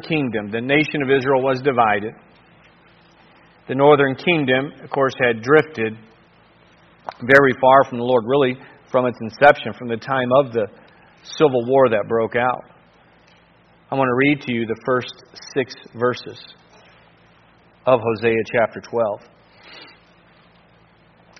kingdom. 0.00 0.50
The 0.50 0.60
nation 0.60 1.02
of 1.02 1.10
Israel 1.10 1.42
was 1.42 1.60
divided. 1.60 2.12
The 3.68 3.74
northern 3.74 4.14
kingdom, 4.14 4.72
of 4.82 4.90
course, 4.90 5.14
had 5.20 5.42
drifted 5.42 5.96
very 7.20 7.52
far 7.60 7.84
from 7.88 7.98
the 7.98 8.04
Lord, 8.04 8.24
really 8.26 8.56
from 8.90 9.06
its 9.06 9.18
inception, 9.20 9.72
from 9.78 9.88
the 9.88 9.96
time 9.96 10.28
of 10.32 10.52
the 10.52 10.66
civil 11.22 11.64
war 11.66 11.88
that 11.90 12.08
broke 12.08 12.36
out. 12.36 12.64
I 13.90 13.94
want 13.94 14.08
to 14.08 14.16
read 14.28 14.42
to 14.42 14.52
you 14.52 14.66
the 14.66 14.80
first 14.84 15.12
six 15.54 15.74
verses 15.98 16.38
of 17.86 18.00
Hosea 18.00 18.42
chapter 18.52 18.80
12. 18.80 19.20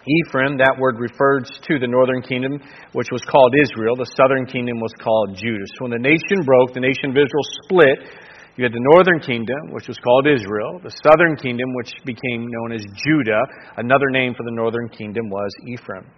Ephraim, 0.08 0.56
that 0.56 0.76
word 0.80 0.96
refers 0.98 1.44
to 1.68 1.78
the 1.78 1.86
northern 1.86 2.22
kingdom, 2.22 2.56
which 2.92 3.08
was 3.12 3.20
called 3.28 3.52
Israel. 3.52 3.96
The 3.96 4.08
southern 4.16 4.46
kingdom 4.46 4.80
was 4.80 4.92
called 4.96 5.36
Judah. 5.36 5.68
So 5.76 5.84
when 5.84 5.92
the 5.92 6.00
nation 6.00 6.40
broke, 6.44 6.72
the 6.72 6.80
nation 6.80 7.12
of 7.12 7.16
Israel 7.20 7.46
split. 7.68 7.98
You 8.58 8.64
had 8.64 8.74
the 8.74 8.88
northern 8.90 9.20
kingdom, 9.20 9.70
which 9.70 9.86
was 9.86 9.96
called 10.02 10.26
Israel. 10.26 10.80
The 10.82 10.90
southern 11.06 11.36
kingdom, 11.36 11.70
which 11.74 11.94
became 12.04 12.42
known 12.50 12.72
as 12.72 12.82
Judah. 13.06 13.40
Another 13.76 14.10
name 14.10 14.34
for 14.34 14.42
the 14.42 14.50
northern 14.50 14.88
kingdom 14.88 15.30
was 15.30 15.48
Ephraim. 15.70 16.10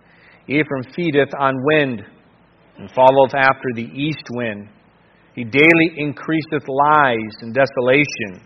Ephraim 0.49 0.89
feedeth 0.97 1.29
on 1.39 1.53
wind 1.63 2.01
and 2.79 2.91
followeth 2.93 3.35
after 3.37 3.77
the 3.77 3.85
east 3.93 4.25
wind. 4.31 4.71
He 5.35 5.45
daily 5.45 5.93
increaseth 5.99 6.65
lies 6.67 7.35
and 7.45 7.53
desolation. 7.53 8.41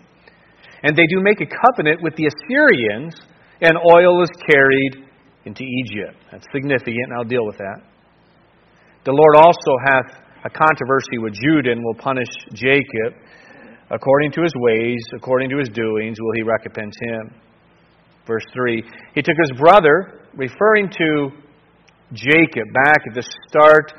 And 0.83 0.97
they 0.97 1.07
do 1.07 1.23
make 1.23 1.41
a 1.41 1.47
covenant 1.47 2.02
with 2.02 2.16
the 2.16 2.27
Assyrians, 2.27 3.15
and 3.63 3.79
oil 3.79 4.24
is 4.24 4.30
carried 4.51 5.07
into 5.45 5.63
Egypt. 5.63 6.19
That's 6.33 6.47
significant, 6.52 6.99
and 6.99 7.15
I'll 7.16 7.30
deal 7.30 7.47
with 7.47 7.59
that. 7.59 7.79
The 9.05 9.13
Lord 9.13 9.37
also 9.37 9.73
hath 9.87 10.19
a 10.45 10.51
controversy 10.51 11.19
with 11.19 11.33
Judah 11.35 11.71
and 11.73 11.85
will 11.85 11.95
punish 11.95 12.29
Jacob. 12.52 13.15
According 13.91 14.33
to 14.33 14.43
his 14.43 14.52
ways, 14.56 15.01
according 15.15 15.51
to 15.51 15.59
his 15.59 15.69
doings, 15.69 16.16
will 16.20 16.33
he 16.34 16.43
recompense 16.43 16.97
him. 17.01 17.34
Verse 18.27 18.45
3 18.52 18.82
He 19.15 19.23
took 19.23 19.37
his 19.40 19.59
brother, 19.59 20.23
referring 20.35 20.88
to 20.88 21.30
Jacob, 22.12 22.73
back 22.73 23.02
at 23.09 23.15
the 23.15 23.24
start, 23.49 23.93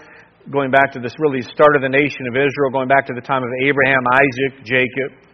going 0.51 0.71
back 0.71 0.91
to 0.93 0.99
this 0.99 1.13
really 1.19 1.41
start 1.41 1.75
of 1.75 1.81
the 1.81 1.89
nation 1.89 2.27
of 2.27 2.35
Israel, 2.35 2.71
going 2.71 2.87
back 2.87 3.05
to 3.07 3.13
the 3.13 3.21
time 3.21 3.43
of 3.43 3.49
Abraham, 3.63 4.01
Isaac, 4.11 4.65
Jacob. 4.65 5.25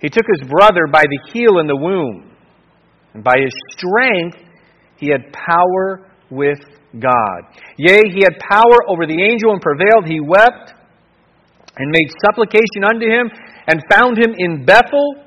He 0.00 0.08
took 0.08 0.26
his 0.38 0.48
brother 0.48 0.86
by 0.90 1.02
the 1.02 1.18
heel 1.32 1.58
in 1.58 1.66
the 1.66 1.76
womb, 1.76 2.32
and 3.14 3.22
by 3.22 3.36
his 3.38 3.52
strength 3.76 4.38
he 4.96 5.08
had 5.08 5.32
power 5.32 6.10
with 6.30 6.58
God. 6.98 7.40
Yea, 7.76 8.02
he 8.10 8.22
had 8.22 8.38
power 8.50 8.78
over 8.88 9.06
the 9.06 9.22
angel 9.22 9.52
and 9.52 9.60
prevailed. 9.60 10.06
He 10.06 10.20
wept 10.20 10.74
and 11.80 11.90
made 11.90 12.12
supplication 12.24 12.84
unto 12.84 13.06
him 13.08 13.30
and 13.66 13.80
found 13.90 14.18
him 14.18 14.34
in 14.36 14.66
Bethel, 14.66 15.24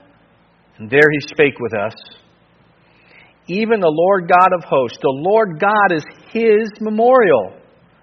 and 0.77 0.89
there 0.89 1.09
he 1.11 1.19
spake 1.19 1.57
with 1.59 1.73
us. 1.73 1.93
Even 3.47 3.79
the 3.79 3.91
Lord 3.91 4.29
God 4.29 4.53
of 4.53 4.63
hosts, 4.63 4.97
the 5.01 5.09
Lord 5.09 5.59
God 5.59 5.91
is 5.91 6.03
his 6.31 6.69
memorial. 6.79 7.57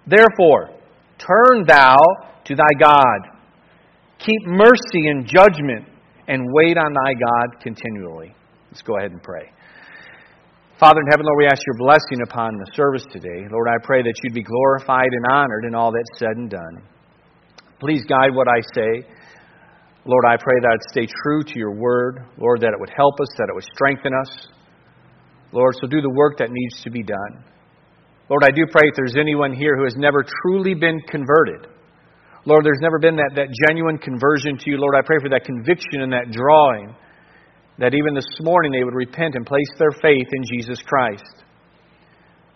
Therefore, 0.07 0.71
turn 1.19 1.65
thou 1.67 1.97
to 2.45 2.55
thy 2.57 2.73
God. 2.79 3.39
Keep 4.19 4.43
mercy 4.47 5.09
and 5.09 5.27
judgment, 5.27 5.87
and 6.27 6.47
wait 6.53 6.77
on 6.77 6.93
thy 6.93 7.15
God 7.15 7.63
continually. 7.63 8.35
Let's 8.71 8.83
go 8.83 8.99
ahead 8.99 9.13
and 9.13 9.23
pray. 9.23 9.51
Father 10.79 11.01
in 11.01 11.07
heaven, 11.11 11.27
Lord, 11.27 11.39
we 11.39 11.47
ask 11.47 11.63
your 11.67 11.79
blessing 11.79 12.21
upon 12.25 12.57
the 12.57 12.67
service 12.75 13.05
today. 13.13 13.47
Lord, 13.51 13.69
I 13.69 13.77
pray 13.85 14.03
that 14.03 14.15
you'd 14.23 14.35
be 14.35 14.43
glorified 14.43 15.09
and 15.13 15.25
honored 15.31 15.65
in 15.67 15.75
all 15.75 15.93
that's 15.93 16.19
said 16.19 16.37
and 16.37 16.51
done. 16.51 16.83
Please 17.81 18.05
guide 18.09 18.35
what 18.35 18.47
I 18.47 18.61
say. 18.75 19.09
Lord, 20.05 20.25
I 20.25 20.37
pray 20.37 20.55
that 20.61 20.69
I'd 20.69 20.91
stay 20.93 21.09
true 21.25 21.43
to 21.43 21.59
your 21.59 21.73
word. 21.73 22.21
Lord, 22.39 22.61
that 22.61 22.73
it 22.73 22.81
would 22.81 22.93
help 22.95 23.15
us, 23.21 23.29
that 23.39 23.49
it 23.49 23.55
would 23.55 23.69
strengthen 23.75 24.13
us. 24.15 24.49
Lord, 25.53 25.75
so 25.81 25.89
do 25.89 26.01
the 26.01 26.13
work 26.15 26.39
that 26.39 26.49
needs 26.51 26.83
to 26.85 26.91
be 26.91 27.03
done. 27.03 27.45
Lord, 28.29 28.45
I 28.45 28.53
do 28.55 28.65
pray 28.71 28.87
if 28.87 28.95
there's 28.97 29.17
anyone 29.17 29.53
here 29.53 29.77
who 29.77 29.85
has 29.85 29.97
never 29.97 30.25
truly 30.43 30.75
been 30.75 31.01
converted. 31.09 31.67
Lord, 32.47 32.65
there's 32.65 32.81
never 32.81 32.99
been 32.99 33.17
that, 33.17 33.33
that 33.35 33.49
genuine 33.69 33.99
conversion 33.99 34.57
to 34.57 34.71
you. 34.71 34.79
Lord, 34.79 34.95
I 34.95 35.03
pray 35.05 35.19
for 35.21 35.29
that 35.31 35.45
conviction 35.45 36.01
and 36.01 36.13
that 36.13 36.31
drawing 36.31 36.95
that 37.79 37.95
even 37.95 38.15
this 38.15 38.29
morning 38.41 38.73
they 38.73 38.85
would 38.85 38.95
repent 38.95 39.35
and 39.35 39.45
place 39.45 39.69
their 39.79 39.91
faith 40.03 40.29
in 40.33 40.45
Jesus 40.45 40.81
Christ. 40.83 41.45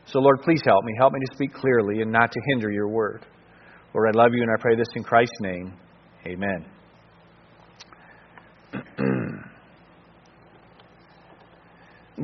So, 0.07 0.21
Lord, 0.21 0.43
please 0.43 0.61
help 0.65 0.85
me. 0.85 0.93
Help 0.99 1.13
me 1.15 1.21
to 1.21 1.35
speak 1.35 1.55
clearly 1.55 2.03
and 2.03 2.13
not 2.13 2.31
to 2.31 2.41
hinder 2.49 2.71
your 2.71 2.89
word. 2.89 3.27
Lord, 3.95 4.09
I 4.09 4.19
love 4.19 4.35
you 4.35 4.43
and 4.43 4.51
I 4.51 4.57
pray 4.61 4.75
this 4.75 4.89
in 4.97 5.05
Christ's 5.05 5.39
name. 5.41 5.73
Amen. 6.27 6.67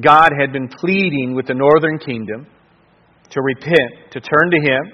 God 0.03 0.31
had 0.37 0.53
been 0.53 0.67
pleading 0.67 1.35
with 1.37 1.47
the 1.47 1.55
northern 1.55 1.99
kingdom 1.99 2.49
to 3.31 3.41
repent, 3.41 4.11
to 4.11 4.21
turn 4.21 4.51
to 4.51 4.59
Him. 4.59 4.93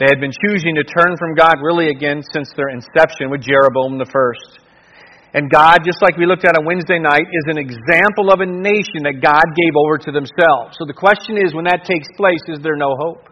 They 0.00 0.06
had 0.08 0.18
been 0.18 0.32
choosing 0.32 0.74
to 0.76 0.84
turn 0.84 1.14
from 1.18 1.34
God 1.36 1.56
really 1.60 1.88
again 1.88 2.22
since 2.32 2.48
their 2.56 2.70
inception 2.70 3.28
with 3.28 3.42
Jeroboam 3.42 3.98
the 3.98 4.08
first. 4.10 4.60
And 5.34 5.50
God, 5.50 5.80
just 5.84 6.00
like 6.00 6.16
we 6.16 6.24
looked 6.24 6.46
at 6.46 6.56
on 6.56 6.64
Wednesday 6.64 6.98
night, 7.00 7.28
is 7.28 7.44
an 7.48 7.58
example 7.58 8.32
of 8.32 8.40
a 8.40 8.46
nation 8.46 9.04
that 9.04 9.20
God 9.20 9.44
gave 9.56 9.76
over 9.76 9.98
to 10.08 10.12
themselves. 10.12 10.76
So 10.80 10.86
the 10.86 10.96
question 10.96 11.36
is, 11.36 11.52
when 11.54 11.64
that 11.64 11.84
takes 11.84 12.08
place, 12.16 12.40
is 12.48 12.60
there 12.62 12.76
no 12.76 12.96
hope? 12.96 13.31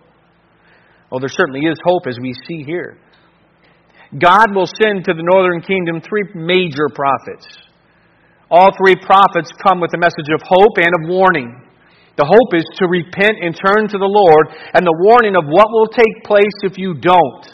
Well, 1.10 1.20
there 1.20 1.28
certainly 1.28 1.66
is 1.66 1.76
hope 1.84 2.06
as 2.06 2.18
we 2.20 2.32
see 2.46 2.62
here. 2.62 2.98
God 4.18 4.54
will 4.54 4.66
send 4.66 5.04
to 5.04 5.14
the 5.14 5.22
northern 5.22 5.60
kingdom 5.60 6.00
three 6.00 6.24
major 6.34 6.88
prophets. 6.94 7.46
All 8.50 8.70
three 8.76 8.96
prophets 8.96 9.52
come 9.66 9.80
with 9.80 9.90
a 9.94 9.98
message 9.98 10.30
of 10.34 10.40
hope 10.42 10.76
and 10.78 10.92
of 10.94 11.10
warning. 11.10 11.62
The 12.16 12.26
hope 12.26 12.54
is 12.54 12.66
to 12.78 12.88
repent 12.88 13.38
and 13.40 13.54
turn 13.54 13.88
to 13.88 13.98
the 13.98 14.10
Lord, 14.10 14.48
and 14.74 14.84
the 14.84 14.98
warning 15.06 15.36
of 15.36 15.44
what 15.46 15.70
will 15.70 15.86
take 15.86 16.24
place 16.24 16.56
if 16.62 16.76
you 16.76 16.94
don't. 16.94 17.46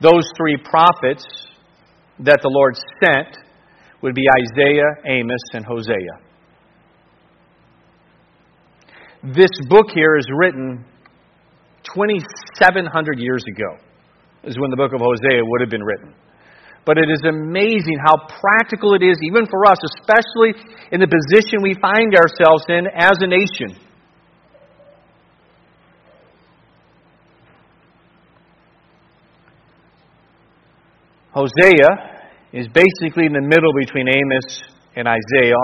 Those 0.00 0.26
three 0.36 0.58
prophets 0.64 1.24
that 2.18 2.40
the 2.42 2.50
Lord 2.50 2.74
sent 3.02 3.38
would 4.02 4.14
be 4.14 4.26
Isaiah, 4.28 4.90
Amos, 5.06 5.42
and 5.54 5.64
Hosea. 5.64 6.31
This 9.22 9.50
book 9.68 9.86
here 9.94 10.16
is 10.16 10.26
written 10.36 10.84
2,700 11.94 13.20
years 13.20 13.44
ago, 13.46 13.78
is 14.42 14.58
when 14.58 14.70
the 14.70 14.76
book 14.76 14.92
of 14.92 15.00
Hosea 15.00 15.44
would 15.44 15.60
have 15.60 15.70
been 15.70 15.84
written. 15.84 16.12
But 16.84 16.98
it 16.98 17.08
is 17.08 17.22
amazing 17.22 17.98
how 18.04 18.16
practical 18.26 18.94
it 18.94 19.02
is, 19.04 19.16
even 19.22 19.46
for 19.46 19.64
us, 19.66 19.78
especially 20.00 20.58
in 20.90 20.98
the 20.98 21.06
position 21.06 21.62
we 21.62 21.74
find 21.80 22.16
ourselves 22.16 22.64
in 22.68 22.88
as 22.98 23.18
a 23.20 23.26
nation. 23.28 23.78
Hosea 31.30 31.88
is 32.52 32.66
basically 32.74 33.26
in 33.26 33.32
the 33.32 33.40
middle 33.40 33.72
between 33.78 34.08
Amos 34.08 34.62
and 34.96 35.06
Isaiah, 35.06 35.54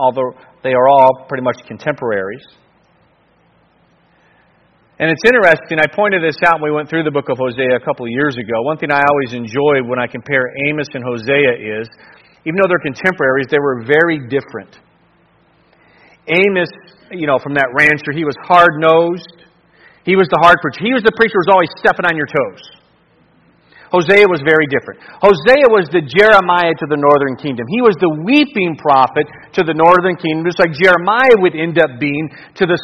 although 0.00 0.32
they 0.64 0.72
are 0.74 0.88
all 0.88 1.26
pretty 1.28 1.44
much 1.44 1.58
contemporaries. 1.68 2.44
And 4.94 5.10
it's 5.10 5.26
interesting, 5.26 5.82
I 5.82 5.90
pointed 5.90 6.22
this 6.22 6.38
out 6.46 6.62
when 6.62 6.70
we 6.70 6.76
went 6.76 6.88
through 6.88 7.02
the 7.02 7.10
book 7.10 7.26
of 7.26 7.34
Hosea 7.34 7.74
a 7.74 7.82
couple 7.82 8.06
of 8.06 8.12
years 8.14 8.38
ago. 8.38 8.62
One 8.62 8.78
thing 8.78 8.94
I 8.94 9.02
always 9.02 9.34
enjoy 9.34 9.82
when 9.90 9.98
I 9.98 10.06
compare 10.06 10.46
Amos 10.70 10.86
and 10.94 11.02
Hosea 11.02 11.82
is, 11.82 11.90
even 12.46 12.54
though 12.62 12.70
they're 12.70 12.78
contemporaries, 12.78 13.50
they 13.50 13.58
were 13.58 13.82
very 13.82 14.22
different. 14.30 14.78
Amos, 16.30 16.70
you 17.10 17.26
know, 17.26 17.42
from 17.42 17.54
that 17.54 17.74
rancher, 17.74 18.14
he 18.14 18.22
was 18.22 18.38
hard 18.46 18.78
nosed. 18.78 19.42
He 20.06 20.14
was 20.14 20.28
the 20.30 20.38
hard 20.38 20.62
preacher. 20.62 20.86
He 20.86 20.94
was 20.94 21.02
the 21.02 21.12
preacher 21.18 21.42
who 21.42 21.42
was 21.42 21.50
always 21.50 21.72
stepping 21.82 22.06
on 22.06 22.14
your 22.14 22.30
toes. 22.30 22.62
Hosea 23.94 24.26
was 24.26 24.42
very 24.42 24.66
different. 24.66 24.98
Hosea 25.22 25.70
was 25.70 25.86
the 25.94 26.02
Jeremiah 26.02 26.74
to 26.82 26.86
the 26.90 26.98
northern 26.98 27.38
kingdom. 27.38 27.62
He 27.70 27.78
was 27.78 27.94
the 28.02 28.10
weeping 28.10 28.74
prophet 28.74 29.30
to 29.54 29.62
the 29.62 29.70
northern 29.70 30.18
kingdom, 30.18 30.42
just 30.42 30.58
like 30.58 30.74
Jeremiah 30.74 31.38
would 31.38 31.54
end 31.54 31.78
up 31.78 32.02
being 32.02 32.26
to 32.58 32.66
the 32.66 32.74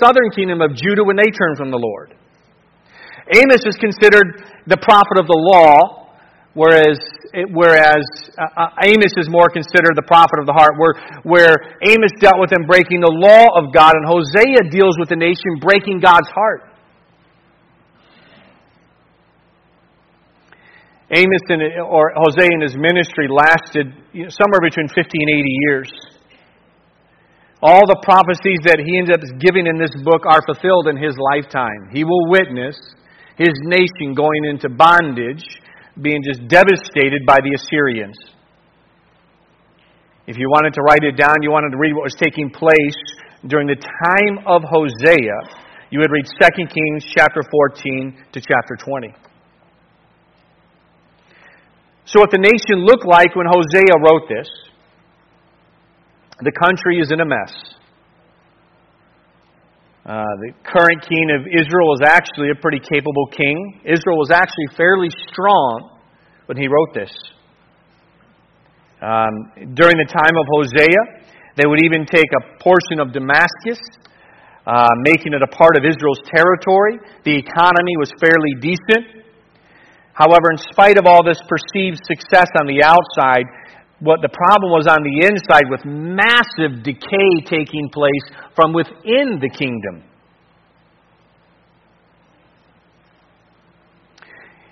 southern 0.00 0.32
kingdom 0.32 0.64
of 0.64 0.72
Judah 0.72 1.04
when 1.04 1.20
they 1.20 1.28
turned 1.28 1.60
from 1.60 1.68
the 1.68 1.76
Lord. 1.76 2.16
Amos 3.28 3.60
is 3.68 3.76
considered 3.76 4.40
the 4.64 4.80
prophet 4.80 5.20
of 5.20 5.28
the 5.28 5.36
law, 5.36 6.08
whereas 6.56 6.96
whereas 7.52 8.08
uh, 8.40 8.72
uh, 8.72 8.88
Amos 8.88 9.12
is 9.20 9.28
more 9.28 9.52
considered 9.52 9.92
the 10.00 10.08
prophet 10.08 10.40
of 10.40 10.48
the 10.48 10.56
heart, 10.56 10.80
where, 10.80 10.96
where 11.28 11.76
Amos 11.84 12.16
dealt 12.24 12.40
with 12.40 12.48
them 12.48 12.64
breaking 12.64 13.04
the 13.04 13.12
law 13.12 13.52
of 13.52 13.68
God, 13.76 13.92
and 13.92 14.08
Hosea 14.08 14.72
deals 14.72 14.96
with 14.96 15.12
the 15.12 15.20
nation 15.20 15.60
breaking 15.60 16.00
God's 16.00 16.32
heart. 16.32 16.67
Amos 21.10 21.44
and, 21.48 21.62
or 21.80 22.12
Hosea 22.16 22.52
and 22.52 22.62
his 22.62 22.76
ministry 22.76 23.28
lasted 23.32 23.88
somewhere 24.28 24.60
between 24.60 24.88
50 24.88 25.00
and 25.00 25.30
80 25.30 25.56
years. 25.68 25.90
All 27.62 27.82
the 27.88 27.98
prophecies 28.04 28.60
that 28.68 28.78
he 28.78 28.98
ends 28.98 29.10
up 29.10 29.24
giving 29.40 29.66
in 29.66 29.80
this 29.80 29.90
book 30.04 30.22
are 30.28 30.44
fulfilled 30.44 30.86
in 30.86 30.96
his 31.00 31.16
lifetime. 31.18 31.90
He 31.92 32.04
will 32.04 32.30
witness, 32.30 32.76
his 33.36 33.56
nation 33.64 34.14
going 34.14 34.44
into 34.44 34.68
bondage, 34.68 35.42
being 36.00 36.22
just 36.22 36.46
devastated 36.46 37.26
by 37.26 37.40
the 37.42 37.56
Assyrians. 37.56 38.14
If 40.28 40.36
you 40.36 40.46
wanted 40.52 40.74
to 40.74 40.82
write 40.82 41.02
it 41.02 41.16
down, 41.16 41.40
you 41.42 41.50
wanted 41.50 41.72
to 41.72 41.78
read 41.80 41.96
what 41.96 42.04
was 42.04 42.14
taking 42.20 42.50
place 42.50 43.00
during 43.46 43.66
the 43.66 43.80
time 43.80 44.44
of 44.46 44.62
Hosea, 44.66 45.38
you 45.90 46.00
would 46.00 46.10
read 46.10 46.26
2 46.26 46.66
Kings 46.66 47.04
chapter 47.16 47.40
14 47.50 48.24
to 48.32 48.40
chapter 48.40 48.76
20. 48.76 49.14
So, 52.08 52.20
what 52.20 52.32
the 52.32 52.40
nation 52.40 52.88
looked 52.88 53.04
like 53.04 53.36
when 53.36 53.44
Hosea 53.44 54.00
wrote 54.00 54.32
this, 54.32 54.48
the 56.40 56.52
country 56.56 57.04
is 57.04 57.12
in 57.12 57.20
a 57.20 57.28
mess. 57.28 57.52
Uh, 60.08 60.24
the 60.40 60.56
current 60.64 61.04
king 61.04 61.28
of 61.36 61.44
Israel 61.52 61.84
was 61.92 62.00
actually 62.00 62.48
a 62.48 62.56
pretty 62.56 62.80
capable 62.80 63.28
king. 63.28 63.84
Israel 63.84 64.16
was 64.16 64.32
actually 64.32 64.72
fairly 64.72 65.12
strong 65.28 66.00
when 66.46 66.56
he 66.56 66.64
wrote 66.64 66.96
this. 66.96 67.12
Um, 69.04 69.76
during 69.76 70.00
the 70.00 70.08
time 70.08 70.32
of 70.32 70.48
Hosea, 70.48 71.28
they 71.60 71.68
would 71.68 71.84
even 71.84 72.08
take 72.08 72.32
a 72.32 72.56
portion 72.56 73.04
of 73.04 73.12
Damascus, 73.12 73.84
uh, 74.64 74.88
making 75.04 75.36
it 75.36 75.42
a 75.44 75.50
part 75.52 75.76
of 75.76 75.84
Israel's 75.84 76.24
territory. 76.24 76.96
The 77.28 77.36
economy 77.36 78.00
was 78.00 78.08
fairly 78.16 78.56
decent. 78.64 79.27
However, 80.18 80.50
in 80.50 80.58
spite 80.58 80.98
of 80.98 81.06
all 81.06 81.22
this 81.22 81.38
perceived 81.46 82.02
success 82.02 82.50
on 82.58 82.66
the 82.66 82.82
outside, 82.82 83.46
what 84.00 84.18
the 84.20 84.28
problem 84.28 84.74
was 84.74 84.90
on 84.90 85.06
the 85.06 85.26
inside 85.30 85.70
with 85.70 85.86
massive 85.86 86.82
decay 86.82 87.30
taking 87.46 87.88
place 87.94 88.26
from 88.56 88.74
within 88.74 89.38
the 89.38 89.48
kingdom. 89.48 90.02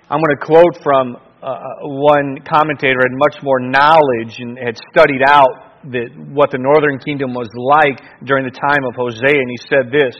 I'm 0.09 0.19
going 0.19 0.35
to 0.35 0.45
quote 0.45 0.83
from 0.83 1.15
uh, 1.41 1.59
one 1.83 2.43
commentator 2.43 2.99
had 2.99 3.15
much 3.15 3.39
more 3.41 3.59
knowledge 3.59 4.35
and 4.39 4.57
had 4.59 4.75
studied 4.91 5.23
out 5.27 5.79
the, 5.83 6.11
what 6.35 6.51
the 6.51 6.59
northern 6.59 6.99
kingdom 6.99 7.31
was 7.33 7.47
like 7.55 8.03
during 8.25 8.43
the 8.43 8.51
time 8.51 8.83
of 8.83 8.95
Hosea, 8.95 9.39
and 9.39 9.49
he 9.49 9.59
said 9.71 9.91
this. 9.91 10.15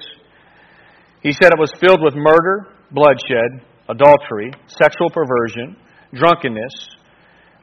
He 1.22 1.34
said 1.34 1.52
it 1.52 1.60
was 1.60 1.72
filled 1.84 2.00
with 2.02 2.16
murder, 2.16 2.68
bloodshed, 2.92 3.67
adultery, 3.90 4.52
sexual 4.68 5.10
perversion, 5.10 5.76
drunkenness, 6.14 6.98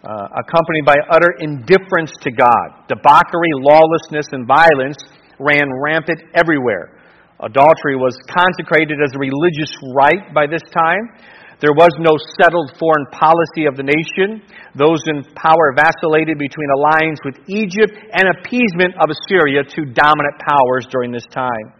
uh, 0.05 0.29
accompanied 0.37 0.85
by 0.85 0.97
utter 1.11 1.33
indifference 1.41 2.13
to 2.21 2.31
God. 2.31 2.67
Debauchery, 2.89 3.53
lawlessness, 3.65 4.27
and 4.33 4.47
violence 4.47 5.01
ran 5.39 5.69
rampant 5.83 6.21
everywhere. 6.35 7.01
Adultery 7.41 7.97
was 7.97 8.17
consecrated 8.29 8.99
as 9.03 9.13
a 9.15 9.19
religious 9.19 9.73
rite 9.97 10.33
by 10.35 10.47
this 10.47 10.63
time. 10.77 11.09
There 11.61 11.73
was 11.73 11.91
no 11.99 12.13
settled 12.37 12.77
foreign 12.79 13.07
policy 13.13 13.65
of 13.65 13.77
the 13.77 13.87
nation. 13.87 14.45
Those 14.77 15.01
in 15.09 15.25
power 15.35 15.73
vacillated 15.73 16.37
between 16.37 16.69
alliance 16.77 17.19
with 17.25 17.41
Egypt 17.49 17.97
and 18.13 18.29
appeasement 18.39 18.95
of 19.01 19.09
Assyria, 19.09 19.65
two 19.65 19.89
dominant 19.89 20.37
powers 20.45 20.87
during 20.91 21.13
this 21.13 21.27
time. 21.33 21.73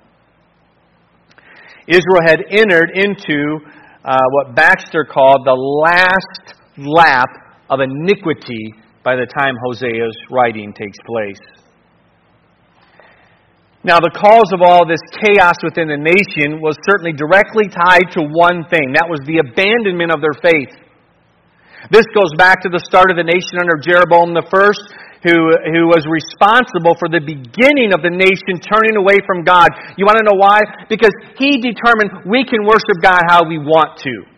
Israel 1.87 2.25
had 2.25 2.41
entered 2.49 2.97
into 2.97 3.61
uh, 4.05 4.19
what 4.31 4.55
Baxter 4.55 5.05
called 5.05 5.47
the 5.47 5.57
last 5.57 6.61
lap 6.77 7.29
of 7.71 7.81
iniquity 7.81 8.75
by 9.03 9.17
the 9.17 9.27
time 9.27 9.55
Hosea's 9.65 10.17
writing 10.31 10.73
takes 10.73 10.99
place. 11.07 11.41
Now, 13.85 14.01
the 14.01 14.13
cause 14.17 14.49
of 14.53 14.65
all 14.65 14.89
this 14.89 15.01
chaos 15.13 15.61
within 15.61 15.89
the 15.89 16.01
nation 16.01 16.61
was 16.61 16.77
certainly 16.89 17.13
directly 17.13 17.69
tied 17.69 18.09
to 18.17 18.25
one 18.25 18.65
thing 18.73 18.97
that 18.97 19.05
was 19.09 19.21
the 19.29 19.45
abandonment 19.45 20.09
of 20.09 20.25
their 20.25 20.33
faith. 20.41 20.73
This 21.93 22.09
goes 22.17 22.33
back 22.41 22.65
to 22.65 22.73
the 22.73 22.81
start 22.81 23.13
of 23.13 23.21
the 23.21 23.29
nation 23.29 23.61
under 23.61 23.77
Jeroboam 23.77 24.33
I, 24.33 24.73
who, 25.25 25.37
who 25.73 25.89
was 25.89 26.05
responsible 26.05 26.93
for 27.01 27.09
the 27.09 27.25
beginning 27.25 27.97
of 27.97 28.05
the 28.05 28.13
nation 28.13 28.61
turning 28.61 29.01
away 29.01 29.19
from 29.25 29.43
God. 29.43 29.73
You 29.97 30.05
want 30.05 30.21
to 30.21 30.27
know 30.29 30.37
why? 30.37 30.61
Because 30.93 31.17
he 31.41 31.59
determined 31.59 32.29
we 32.29 32.45
can 32.45 32.63
worship 32.69 33.01
God 33.01 33.25
how 33.25 33.49
we 33.49 33.57
want 33.57 33.97
to. 34.05 34.29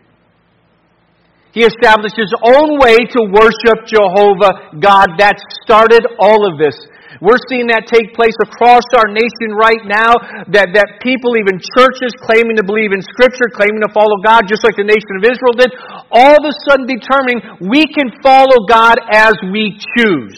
He 1.51 1.65
established 1.65 2.15
his 2.15 2.31
own 2.39 2.77
way 2.79 3.01
to 3.17 3.19
worship 3.33 3.89
Jehovah 3.89 4.77
God. 4.79 5.17
That 5.17 5.35
started 5.65 6.05
all 6.21 6.45
of 6.45 6.61
this. 6.61 6.77
We're 7.17 7.41
seeing 7.49 7.65
that 7.73 7.89
take 7.89 8.13
place 8.13 8.35
across 8.45 8.85
our 8.93 9.09
nation 9.09 9.57
right 9.57 9.81
now. 9.89 10.21
That, 10.53 10.77
that 10.77 11.01
people, 11.01 11.33
even 11.33 11.57
churches, 11.57 12.13
claiming 12.21 12.61
to 12.61 12.65
believe 12.67 12.93
in 12.93 13.01
Scripture, 13.01 13.49
claiming 13.49 13.81
to 13.81 13.89
follow 13.89 14.21
God, 14.21 14.45
just 14.45 14.61
like 14.61 14.77
the 14.77 14.85
nation 14.85 15.17
of 15.17 15.25
Israel 15.25 15.55
did, 15.57 15.71
all 16.13 16.37
of 16.37 16.45
a 16.45 16.53
sudden 16.69 16.85
determining 16.85 17.41
we 17.65 17.89
can 17.89 18.13
follow 18.21 18.69
God 18.69 19.01
as 19.09 19.33
we 19.49 19.73
choose, 19.97 20.37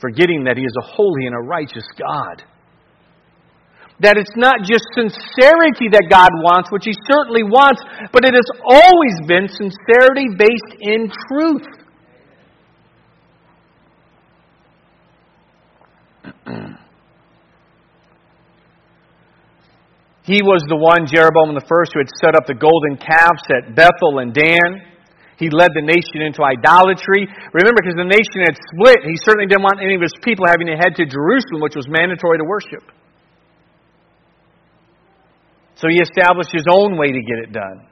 forgetting 0.00 0.44
that 0.44 0.56
He 0.56 0.64
is 0.64 0.74
a 0.78 0.86
holy 0.86 1.26
and 1.26 1.34
a 1.34 1.40
righteous 1.40 1.86
God. 1.98 2.42
That 4.00 4.16
it's 4.16 4.36
not 4.36 4.62
just 4.62 4.84
sincerity 4.94 5.90
that 5.90 6.06
God 6.08 6.30
wants, 6.38 6.70
which 6.70 6.84
He 6.86 6.94
certainly 7.10 7.42
wants, 7.42 7.82
but 8.12 8.24
it 8.24 8.32
has 8.34 8.46
always 8.62 9.14
been 9.26 9.48
sincerity 9.48 10.28
based 10.38 10.74
in 10.80 11.10
truth. 11.26 11.66
he 20.22 20.42
was 20.42 20.62
the 20.68 20.76
one, 20.76 21.06
Jeroboam 21.06 21.54
the 21.54 21.66
first, 21.66 21.92
who 21.92 21.98
had 21.98 22.10
set 22.22 22.36
up 22.36 22.46
the 22.46 22.54
golden 22.54 22.96
calves 22.96 23.42
at 23.50 23.74
Bethel 23.74 24.20
and 24.20 24.32
Dan. 24.32 24.97
He 25.38 25.48
led 25.54 25.70
the 25.70 25.86
nation 25.86 26.26
into 26.26 26.42
idolatry. 26.42 27.30
Remember, 27.54 27.78
because 27.78 27.94
the 27.94 28.10
nation 28.10 28.42
had 28.42 28.58
split, 28.58 29.06
he 29.06 29.14
certainly 29.22 29.46
didn't 29.46 29.62
want 29.62 29.78
any 29.78 29.94
of 29.94 30.02
his 30.02 30.14
people 30.26 30.50
having 30.50 30.66
to 30.66 30.74
head 30.74 30.98
to 30.98 31.06
Jerusalem, 31.06 31.62
which 31.62 31.78
was 31.78 31.86
mandatory 31.86 32.42
to 32.42 32.46
worship. 32.46 32.82
So 35.78 35.86
he 35.86 36.02
established 36.02 36.50
his 36.50 36.66
own 36.66 36.98
way 36.98 37.14
to 37.14 37.22
get 37.22 37.38
it 37.38 37.54
done. 37.54 37.86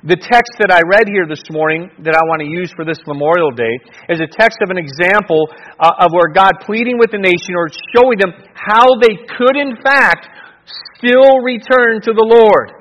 The 0.00 0.16
text 0.16 0.56
that 0.64 0.72
I 0.72 0.80
read 0.88 1.12
here 1.12 1.28
this 1.28 1.44
morning 1.52 1.92
that 2.00 2.16
I 2.16 2.24
want 2.24 2.40
to 2.40 2.48
use 2.48 2.72
for 2.72 2.88
this 2.88 2.96
Memorial 3.04 3.52
Day 3.52 3.76
is 4.08 4.16
a 4.16 4.30
text 4.32 4.64
of 4.64 4.72
an 4.72 4.80
example 4.80 5.44
uh, 5.76 6.08
of 6.08 6.16
where 6.16 6.32
God 6.32 6.56
pleading 6.64 6.96
with 6.96 7.12
the 7.12 7.20
nation 7.20 7.52
or 7.52 7.68
showing 7.92 8.16
them 8.16 8.32
how 8.56 8.96
they 8.96 9.12
could, 9.28 9.60
in 9.60 9.76
fact, 9.84 10.24
still 10.96 11.44
return 11.44 12.00
to 12.00 12.16
the 12.16 12.24
Lord. 12.24 12.79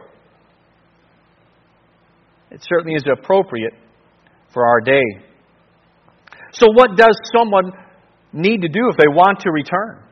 It 2.51 2.65
certainly 2.67 2.95
is 2.95 3.05
appropriate 3.11 3.73
for 4.53 4.65
our 4.65 4.81
day. 4.81 5.03
So, 6.51 6.67
what 6.73 6.97
does 6.97 7.15
someone 7.35 7.71
need 8.33 8.61
to 8.61 8.69
do 8.69 8.89
if 8.89 8.97
they 8.97 9.07
want 9.07 9.41
to 9.41 9.51
return? 9.51 10.03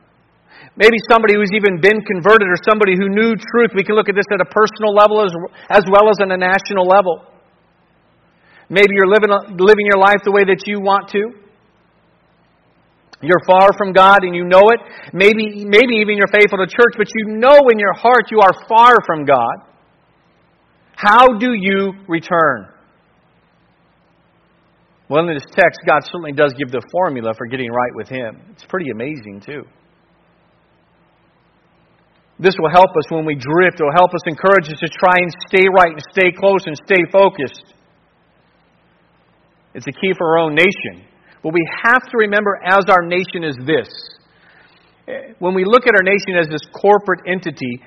Maybe 0.76 0.94
somebody 1.10 1.34
who's 1.34 1.50
even 1.54 1.80
been 1.82 1.98
converted 2.06 2.46
or 2.46 2.58
somebody 2.62 2.94
who 2.94 3.10
knew 3.10 3.34
truth. 3.34 3.74
We 3.74 3.82
can 3.82 3.96
look 3.96 4.08
at 4.08 4.14
this 4.14 4.26
at 4.30 4.40
a 4.40 4.46
personal 4.46 4.94
level 4.94 5.26
as, 5.26 5.34
as 5.70 5.84
well 5.90 6.06
as 6.10 6.22
on 6.22 6.30
a 6.30 6.38
national 6.38 6.86
level. 6.86 7.26
Maybe 8.70 8.94
you're 8.94 9.10
living, 9.10 9.30
living 9.58 9.86
your 9.90 9.98
life 9.98 10.22
the 10.24 10.30
way 10.30 10.44
that 10.46 10.62
you 10.66 10.78
want 10.78 11.08
to. 11.10 11.34
You're 13.20 13.42
far 13.46 13.74
from 13.76 13.92
God 13.92 14.22
and 14.22 14.36
you 14.36 14.44
know 14.44 14.62
it. 14.70 14.80
Maybe, 15.12 15.66
maybe 15.66 15.98
even 15.98 16.14
you're 16.14 16.30
faithful 16.30 16.58
to 16.62 16.70
church, 16.70 16.94
but 16.94 17.08
you 17.10 17.34
know 17.34 17.58
in 17.72 17.78
your 17.78 17.94
heart 17.94 18.30
you 18.30 18.38
are 18.38 18.54
far 18.68 18.94
from 19.06 19.24
God. 19.24 19.67
How 20.98 21.38
do 21.38 21.54
you 21.54 21.94
return? 22.08 22.74
Well, 25.08 25.28
in 25.28 25.32
this 25.32 25.46
text, 25.46 25.78
God 25.86 26.02
certainly 26.02 26.32
does 26.32 26.52
give 26.58 26.72
the 26.72 26.82
formula 26.90 27.34
for 27.38 27.46
getting 27.46 27.70
right 27.70 27.94
with 27.94 28.08
Him. 28.08 28.42
It's 28.50 28.64
pretty 28.64 28.90
amazing, 28.90 29.42
too. 29.46 29.62
This 32.40 32.54
will 32.58 32.70
help 32.70 32.90
us 32.98 33.06
when 33.10 33.24
we 33.24 33.38
drift. 33.38 33.78
It 33.78 33.84
will 33.84 33.94
help 33.94 34.10
us, 34.10 34.26
encourage 34.26 34.66
us 34.74 34.78
to 34.80 34.90
try 34.90 35.14
and 35.22 35.30
stay 35.46 35.70
right 35.70 35.94
and 35.94 36.02
stay 36.10 36.34
close 36.34 36.66
and 36.66 36.74
stay 36.74 37.06
focused. 37.12 37.74
It's 39.74 39.86
a 39.86 39.92
key 39.92 40.12
for 40.18 40.34
our 40.34 40.38
own 40.38 40.56
nation. 40.56 41.06
What 41.42 41.54
we 41.54 41.62
have 41.84 42.02
to 42.02 42.16
remember 42.18 42.58
as 42.66 42.82
our 42.90 43.06
nation 43.06 43.44
is 43.46 43.54
this. 43.64 43.88
Eh, 45.06 45.34
when 45.38 45.54
we 45.54 45.64
look 45.64 45.86
at 45.86 45.94
our 45.94 46.02
nation 46.02 46.34
as 46.42 46.48
this 46.48 46.66
corporate 46.74 47.20
entity, 47.30 47.82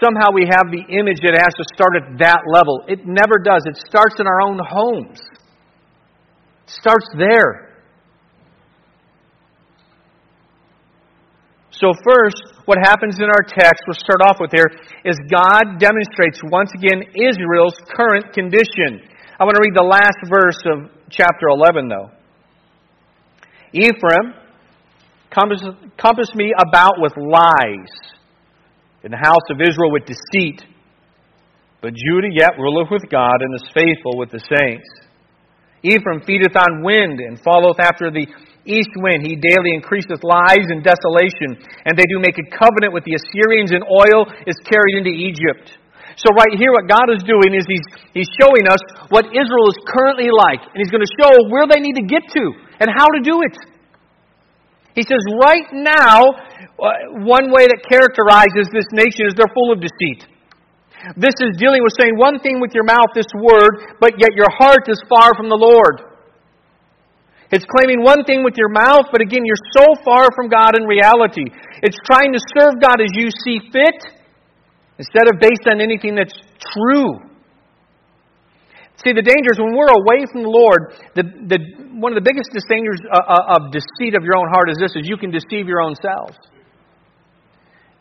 somehow 0.00 0.30
we 0.32 0.46
have 0.46 0.70
the 0.70 0.84
image 0.86 1.18
that 1.26 1.34
it 1.34 1.42
has 1.42 1.54
to 1.58 1.66
start 1.74 1.98
at 1.98 2.18
that 2.18 2.46
level. 2.46 2.84
It 2.86 3.06
never 3.06 3.42
does. 3.42 3.66
It 3.66 3.76
starts 3.88 4.16
in 4.20 4.26
our 4.26 4.40
own 4.40 4.58
homes. 4.62 5.18
It 6.66 6.70
starts 6.70 7.06
there. 7.18 7.68
So, 11.70 11.92
first, 12.02 12.42
what 12.66 12.78
happens 12.82 13.18
in 13.18 13.26
our 13.26 13.42
text, 13.46 13.82
we'll 13.86 13.98
start 13.98 14.22
off 14.22 14.38
with 14.40 14.50
here, 14.50 14.66
is 15.04 15.14
God 15.30 15.78
demonstrates 15.78 16.40
once 16.50 16.70
again 16.74 17.02
Israel's 17.14 17.78
current 17.94 18.32
condition. 18.32 19.02
I 19.38 19.44
want 19.44 19.54
to 19.54 19.62
read 19.62 19.74
the 19.74 19.86
last 19.86 20.18
verse 20.26 20.58
of 20.66 20.90
chapter 21.10 21.46
11, 21.50 21.88
though. 21.88 22.10
Ephraim 23.72 24.34
compass, 25.30 25.62
compass 25.96 26.34
me 26.34 26.52
about 26.58 26.94
with 26.98 27.12
lies. 27.16 28.17
In 29.04 29.10
the 29.10 29.20
house 29.20 29.46
of 29.50 29.60
Israel 29.60 29.92
with 29.92 30.06
deceit. 30.06 30.62
But 31.80 31.94
Judah 31.94 32.34
yet 32.34 32.58
ruleth 32.58 32.90
with 32.90 33.06
God 33.10 33.38
and 33.38 33.54
is 33.54 33.70
faithful 33.70 34.18
with 34.18 34.30
the 34.30 34.42
saints. 34.42 34.88
Ephraim 35.82 36.26
feedeth 36.26 36.56
on 36.58 36.82
wind 36.82 37.22
and 37.22 37.38
followeth 37.38 37.78
after 37.78 38.10
the 38.10 38.26
east 38.66 38.90
wind. 38.98 39.22
He 39.22 39.38
daily 39.38 39.78
increaseth 39.78 40.26
lies 40.26 40.66
and 40.66 40.82
desolation. 40.82 41.54
And 41.86 41.94
they 41.94 42.06
do 42.10 42.18
make 42.18 42.34
a 42.34 42.46
covenant 42.50 42.90
with 42.90 43.06
the 43.06 43.14
Assyrians, 43.14 43.70
and 43.70 43.86
oil 43.86 44.26
is 44.42 44.58
carried 44.66 44.98
into 44.98 45.14
Egypt. 45.14 45.78
So 46.18 46.34
right 46.34 46.58
here, 46.58 46.74
what 46.74 46.90
God 46.90 47.14
is 47.14 47.22
doing 47.22 47.54
is 47.54 47.62
He's, 47.70 47.86
he's 48.10 48.30
showing 48.42 48.66
us 48.66 48.82
what 49.14 49.30
Israel 49.30 49.70
is 49.70 49.78
currently 49.86 50.34
like. 50.34 50.66
And 50.66 50.82
He's 50.82 50.90
going 50.90 51.06
to 51.06 51.14
show 51.14 51.30
where 51.46 51.70
they 51.70 51.78
need 51.78 51.94
to 51.94 52.06
get 52.10 52.26
to 52.34 52.44
and 52.82 52.90
how 52.90 53.06
to 53.06 53.22
do 53.22 53.46
it. 53.46 53.54
He 54.98 55.06
says, 55.06 55.22
right 55.38 55.70
now, 55.70 56.34
uh, 56.34 57.22
one 57.22 57.54
way 57.54 57.70
that 57.70 57.86
characterizes 57.86 58.66
this 58.74 58.90
nation 58.90 59.30
is 59.30 59.38
they're 59.38 59.54
full 59.54 59.70
of 59.70 59.78
deceit. 59.78 60.26
This 61.14 61.38
is 61.38 61.54
dealing 61.54 61.86
with 61.86 61.94
saying 61.94 62.18
one 62.18 62.42
thing 62.42 62.58
with 62.58 62.74
your 62.74 62.82
mouth, 62.82 63.14
this 63.14 63.30
word, 63.38 63.94
but 64.02 64.18
yet 64.18 64.34
your 64.34 64.50
heart 64.58 64.90
is 64.90 64.98
far 65.06 65.38
from 65.38 65.46
the 65.46 65.54
Lord. 65.54 66.02
It's 67.54 67.62
claiming 67.78 68.02
one 68.02 68.26
thing 68.26 68.42
with 68.42 68.58
your 68.58 68.74
mouth, 68.74 69.06
but 69.14 69.22
again, 69.22 69.46
you're 69.46 69.70
so 69.70 69.86
far 70.02 70.34
from 70.34 70.50
God 70.50 70.74
in 70.74 70.82
reality. 70.82 71.46
It's 71.86 71.96
trying 72.02 72.34
to 72.34 72.42
serve 72.58 72.82
God 72.82 72.98
as 72.98 73.14
you 73.14 73.30
see 73.30 73.70
fit 73.70 74.02
instead 74.98 75.30
of 75.30 75.38
based 75.38 75.70
on 75.70 75.78
anything 75.78 76.18
that's 76.18 76.34
true. 76.74 77.22
See, 79.04 79.14
the 79.14 79.22
danger 79.22 79.54
is 79.54 79.58
when 79.62 79.78
we're 79.78 79.94
away 79.94 80.26
from 80.26 80.42
the 80.42 80.50
Lord, 80.50 80.90
the, 81.14 81.22
the, 81.22 81.58
one 82.02 82.10
of 82.10 82.18
the 82.18 82.26
biggest 82.26 82.50
dangers 82.50 82.98
uh, 83.06 83.14
uh, 83.14 83.54
of 83.54 83.70
deceit 83.70 84.18
of 84.18 84.26
your 84.26 84.34
own 84.34 84.50
heart 84.50 84.74
is 84.74 84.78
this, 84.82 84.90
is 84.98 85.06
you 85.06 85.14
can 85.14 85.30
deceive 85.30 85.70
your 85.70 85.78
own 85.78 85.94
selves. 86.02 86.34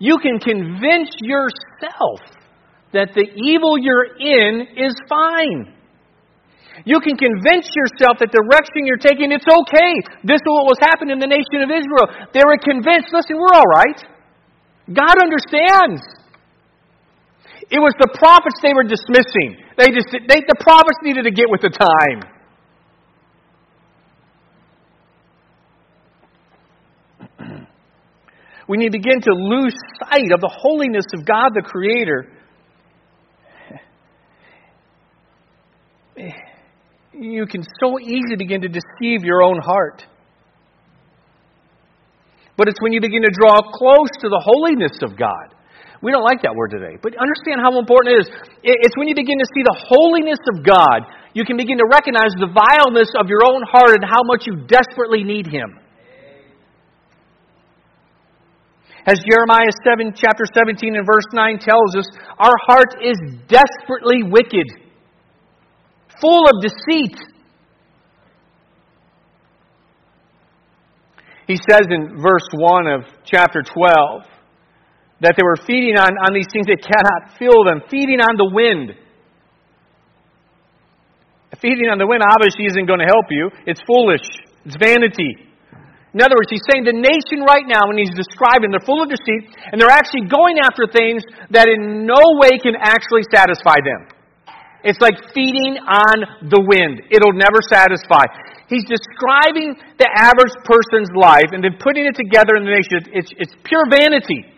You 0.02 0.18
can 0.18 0.42
convince 0.42 1.14
yourself 1.22 2.22
that 2.98 3.14
the 3.14 3.30
evil 3.30 3.78
you're 3.78 4.18
in 4.18 4.74
is 4.74 4.98
fine. 5.06 5.78
You 6.86 6.98
can 7.02 7.18
convince 7.18 7.70
yourself 7.74 8.18
that 8.22 8.34
the 8.34 8.42
direction 8.42 8.86
you're 8.86 9.02
taking, 9.02 9.30
it's 9.30 9.46
okay. 9.46 9.94
This 10.26 10.42
is 10.42 10.50
what 10.50 10.66
was 10.66 10.82
happening 10.82 11.18
in 11.18 11.22
the 11.22 11.30
nation 11.30 11.62
of 11.62 11.70
Israel. 11.70 12.30
They 12.34 12.42
were 12.42 12.58
convinced, 12.58 13.14
listen, 13.14 13.38
we're 13.38 13.54
all 13.54 13.70
right. 13.70 13.98
God 14.90 15.18
understands. 15.22 16.02
It 17.70 17.82
was 17.82 17.94
the 18.02 18.10
prophets 18.18 18.62
they 18.62 18.74
were 18.74 18.86
dismissing. 18.86 19.67
They 19.78 19.86
just 19.92 20.08
they, 20.12 20.42
the 20.42 20.56
prophets 20.60 20.98
needed 21.04 21.24
to 21.24 21.32
get 21.32 21.46
with 21.50 21.62
the 21.62 21.70
time. 21.70 22.34
we 28.68 28.78
need 28.78 28.92
to 28.92 28.98
begin 28.98 29.22
to 29.22 29.32
lose 29.32 29.74
sight 30.00 30.32
of 30.34 30.42
the 30.42 30.52
holiness 30.52 31.06
of 31.14 31.26
God 31.26 31.52
the 31.54 31.62
Creator 31.62 32.34
you 37.14 37.46
can 37.46 37.64
so 37.80 38.00
easily 38.00 38.36
begin 38.38 38.62
to 38.62 38.68
deceive 38.68 39.24
your 39.24 39.42
own 39.44 39.60
heart. 39.62 40.06
But 42.56 42.68
it's 42.68 42.82
when 42.82 42.92
you 42.92 43.02
begin 43.02 43.22
to 43.22 43.32
draw 43.32 43.62
close 43.72 44.10
to 44.22 44.30
the 44.30 44.42
holiness 44.44 44.98
of 45.04 45.18
God. 45.18 45.57
We 46.02 46.12
don't 46.12 46.24
like 46.24 46.42
that 46.46 46.54
word 46.54 46.70
today, 46.70 46.98
but 47.02 47.18
understand 47.18 47.58
how 47.62 47.74
important 47.80 48.14
it 48.14 48.20
is. 48.22 48.28
It's 48.62 48.96
when 48.98 49.08
you 49.08 49.16
begin 49.16 49.40
to 49.40 49.50
see 49.50 49.66
the 49.66 49.78
holiness 49.90 50.38
of 50.54 50.62
God, 50.62 51.10
you 51.34 51.44
can 51.44 51.58
begin 51.58 51.78
to 51.78 51.88
recognize 51.90 52.30
the 52.38 52.54
vileness 52.54 53.10
of 53.18 53.30
your 53.30 53.42
own 53.46 53.66
heart 53.66 53.98
and 53.98 54.06
how 54.06 54.22
much 54.26 54.46
you 54.46 54.68
desperately 54.70 55.24
need 55.24 55.48
Him. 55.50 55.82
As 59.08 59.24
Jeremiah 59.24 59.72
7, 59.88 60.14
chapter 60.14 60.44
17 60.54 60.96
and 60.96 61.06
verse 61.06 61.26
9 61.32 61.60
tells 61.60 61.96
us, 61.96 62.06
our 62.38 62.54
heart 62.68 63.02
is 63.02 63.16
desperately 63.48 64.22
wicked 64.22 64.68
full 66.20 66.44
of 66.46 66.62
deceit. 66.62 67.18
He 71.48 71.56
says 71.56 71.88
in 71.90 72.20
verse 72.22 72.48
1 72.52 72.88
of 72.88 73.02
chapter 73.24 73.64
12 73.64 74.24
that 75.22 75.34
they 75.34 75.44
were 75.44 75.58
feeding 75.66 75.98
on, 75.98 76.14
on 76.14 76.32
these 76.34 76.48
things 76.54 76.70
that 76.70 76.78
cannot 76.82 77.38
fill 77.42 77.66
them, 77.66 77.82
feeding 77.90 78.22
on 78.22 78.38
the 78.38 78.50
wind. 78.54 78.94
Feeding 81.58 81.90
on 81.90 81.98
the 81.98 82.06
wind 82.06 82.22
obviously 82.22 82.70
isn't 82.70 82.86
going 82.86 83.02
to 83.02 83.10
help 83.10 83.26
you. 83.34 83.50
It's 83.66 83.82
foolish. 83.90 84.26
It's 84.62 84.78
vanity. 84.78 85.48
In 86.14 86.22
other 86.22 86.38
words, 86.38 86.54
he's 86.54 86.66
saying 86.70 86.86
the 86.86 86.94
nation 86.94 87.46
right 87.46 87.66
now, 87.66 87.90
when 87.90 87.98
he's 87.98 88.14
describing, 88.14 88.70
they're 88.70 88.86
full 88.86 89.02
of 89.02 89.10
deceit, 89.10 89.54
and 89.70 89.82
they're 89.82 89.94
actually 89.94 90.30
going 90.30 90.62
after 90.62 90.86
things 90.90 91.26
that 91.50 91.66
in 91.66 92.06
no 92.06 92.22
way 92.42 92.58
can 92.62 92.78
actually 92.78 93.26
satisfy 93.34 93.82
them. 93.82 94.10
It's 94.86 95.02
like 95.02 95.18
feeding 95.34 95.82
on 95.82 96.48
the 96.48 96.62
wind. 96.62 97.10
It'll 97.10 97.34
never 97.34 97.60
satisfy. 97.66 98.24
He's 98.70 98.86
describing 98.86 99.78
the 99.98 100.10
average 100.10 100.54
person's 100.64 101.10
life 101.18 101.50
and 101.52 101.64
then 101.64 101.76
putting 101.82 102.06
it 102.06 102.16
together 102.16 102.56
in 102.58 102.66
the 102.66 102.74
nation. 102.74 103.14
It's, 103.14 103.32
it's 103.38 103.56
pure 103.66 103.86
vanity. 103.90 104.57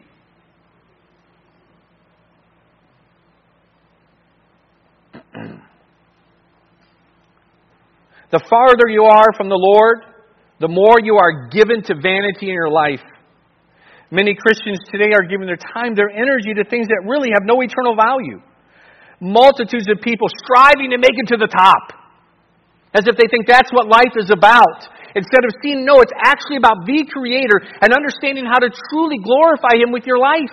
The 8.32 8.42
farther 8.50 8.88
you 8.88 9.04
are 9.04 9.34
from 9.36 9.50
the 9.50 9.58
Lord, 9.58 10.06
the 10.60 10.68
more 10.68 11.00
you 11.02 11.16
are 11.16 11.50
given 11.50 11.82
to 11.84 11.96
vanity 11.96 12.50
in 12.50 12.56
your 12.56 12.70
life. 12.70 13.02
Many 14.12 14.36
Christians 14.36 14.80
today 14.92 15.14
are 15.14 15.26
giving 15.28 15.46
their 15.46 15.62
time, 15.74 15.96
their 15.96 16.10
energy 16.10 16.54
to 16.54 16.64
things 16.66 16.88
that 16.88 17.06
really 17.06 17.30
have 17.34 17.46
no 17.46 17.62
eternal 17.62 17.96
value 17.96 18.42
multitudes 19.22 19.88
of 19.92 20.00
people 20.02 20.28
striving 20.44 20.92
to 20.92 20.98
make 20.98 21.16
it 21.16 21.28
to 21.28 21.38
the 21.38 21.52
top. 21.52 21.92
As 22.96 23.06
if 23.06 23.16
they 23.20 23.28
think 23.30 23.46
that's 23.46 23.70
what 23.72 23.88
life 23.88 24.16
is 24.18 24.32
about. 24.32 24.88
Instead 25.14 25.44
of 25.46 25.52
seeing, 25.62 25.86
no, 25.86 26.02
it's 26.02 26.16
actually 26.26 26.58
about 26.58 26.86
the 26.86 27.06
Creator 27.12 27.62
and 27.82 27.94
understanding 27.94 28.46
how 28.46 28.58
to 28.58 28.70
truly 28.90 29.20
glorify 29.22 29.78
Him 29.78 29.92
with 29.92 30.08
your 30.08 30.18
life. 30.18 30.50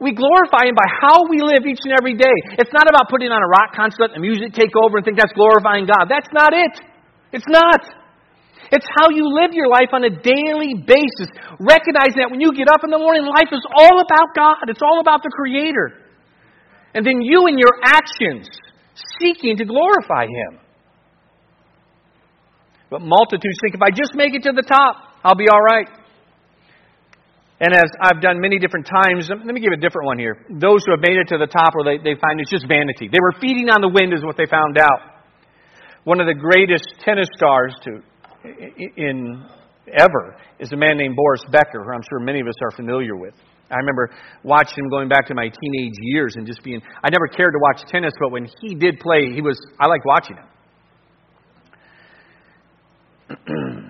We 0.00 0.16
glorify 0.16 0.64
Him 0.64 0.74
by 0.74 0.88
how 0.88 1.28
we 1.28 1.44
live 1.44 1.68
each 1.68 1.84
and 1.84 1.92
every 1.92 2.16
day. 2.16 2.32
It's 2.56 2.72
not 2.72 2.88
about 2.88 3.12
putting 3.12 3.28
on 3.28 3.36
a 3.36 3.50
rock 3.52 3.76
concert 3.76 4.16
and 4.16 4.24
music 4.24 4.56
take 4.56 4.72
over 4.72 4.96
and 4.96 5.04
think 5.04 5.20
that's 5.20 5.36
glorifying 5.36 5.84
God. 5.84 6.08
That's 6.08 6.32
not 6.32 6.56
it. 6.56 6.74
It's 7.36 7.46
not. 7.46 7.84
It's 8.72 8.88
how 8.96 9.12
you 9.12 9.28
live 9.28 9.52
your 9.52 9.68
life 9.68 9.92
on 9.92 10.04
a 10.08 10.10
daily 10.10 10.72
basis. 10.80 11.28
Recognizing 11.60 12.16
that 12.16 12.32
when 12.32 12.40
you 12.40 12.56
get 12.56 12.72
up 12.72 12.80
in 12.80 12.88
the 12.88 12.98
morning, 12.98 13.28
life 13.28 13.52
is 13.52 13.60
all 13.76 14.00
about 14.00 14.32
God. 14.32 14.72
It's 14.72 14.80
all 14.80 15.04
about 15.04 15.20
the 15.22 15.28
Creator. 15.28 16.00
And 16.94 17.04
then 17.04 17.20
you 17.20 17.46
and 17.46 17.60
your 17.60 17.76
actions 17.84 18.48
seeking 19.20 19.58
to 19.58 19.64
glorify 19.68 20.24
Him. 20.24 20.64
But 22.88 23.02
multitudes 23.02 23.58
think 23.60 23.74
if 23.76 23.82
I 23.82 23.90
just 23.90 24.16
make 24.16 24.34
it 24.34 24.42
to 24.48 24.52
the 24.56 24.64
top, 24.64 24.96
I'll 25.22 25.36
be 25.36 25.46
all 25.52 25.60
right. 25.60 25.99
And 27.60 27.74
as 27.74 27.90
I've 28.00 28.22
done 28.22 28.40
many 28.40 28.58
different 28.58 28.88
times, 28.88 29.30
um, 29.30 29.44
let 29.44 29.54
me 29.54 29.60
give 29.60 29.72
a 29.72 29.80
different 29.80 30.06
one 30.06 30.18
here. 30.18 30.46
Those 30.48 30.80
who 30.86 30.92
have 30.92 31.04
made 31.04 31.18
it 31.20 31.28
to 31.28 31.36
the 31.36 31.46
top, 31.46 31.76
or 31.76 31.84
they, 31.84 31.98
they 31.98 32.18
find 32.18 32.40
it's 32.40 32.50
just 32.50 32.66
vanity. 32.66 33.08
They 33.12 33.20
were 33.20 33.34
feeding 33.38 33.68
on 33.68 33.82
the 33.82 33.88
wind, 33.92 34.14
is 34.14 34.24
what 34.24 34.38
they 34.38 34.46
found 34.46 34.78
out. 34.78 35.20
One 36.04 36.20
of 36.20 36.26
the 36.26 36.34
greatest 36.34 36.88
tennis 37.04 37.28
stars 37.36 37.76
to 37.84 38.00
in 38.96 39.44
ever 39.92 40.36
is 40.58 40.72
a 40.72 40.76
man 40.76 40.96
named 40.96 41.14
Boris 41.14 41.44
Becker, 41.52 41.84
who 41.84 41.92
I'm 41.92 42.00
sure 42.08 42.20
many 42.20 42.40
of 42.40 42.46
us 42.46 42.54
are 42.62 42.70
familiar 42.70 43.14
with. 43.16 43.34
I 43.70 43.76
remember 43.76 44.10
watching 44.42 44.84
him 44.84 44.88
going 44.88 45.10
back 45.10 45.26
to 45.28 45.34
my 45.34 45.48
teenage 45.48 45.94
years 46.00 46.36
and 46.36 46.46
just 46.46 46.64
being, 46.64 46.80
I 47.04 47.10
never 47.10 47.26
cared 47.28 47.52
to 47.52 47.58
watch 47.60 47.82
tennis, 47.88 48.14
but 48.18 48.30
when 48.30 48.48
he 48.62 48.74
did 48.74 48.98
play, 48.98 49.32
he 49.34 49.42
was, 49.42 49.60
I 49.78 49.86
liked 49.86 50.04
watching 50.06 50.36
him. 53.28 53.86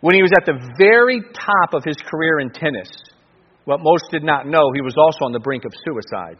when 0.00 0.14
he 0.14 0.22
was 0.22 0.32
at 0.36 0.46
the 0.46 0.58
very 0.78 1.20
top 1.20 1.74
of 1.74 1.84
his 1.84 1.96
career 2.10 2.40
in 2.40 2.50
tennis, 2.50 2.90
what 3.64 3.80
most 3.82 4.04
did 4.10 4.24
not 4.24 4.46
know, 4.46 4.72
he 4.74 4.80
was 4.80 4.94
also 4.96 5.24
on 5.24 5.32
the 5.32 5.40
brink 5.40 5.64
of 5.64 5.72
suicide. 5.84 6.38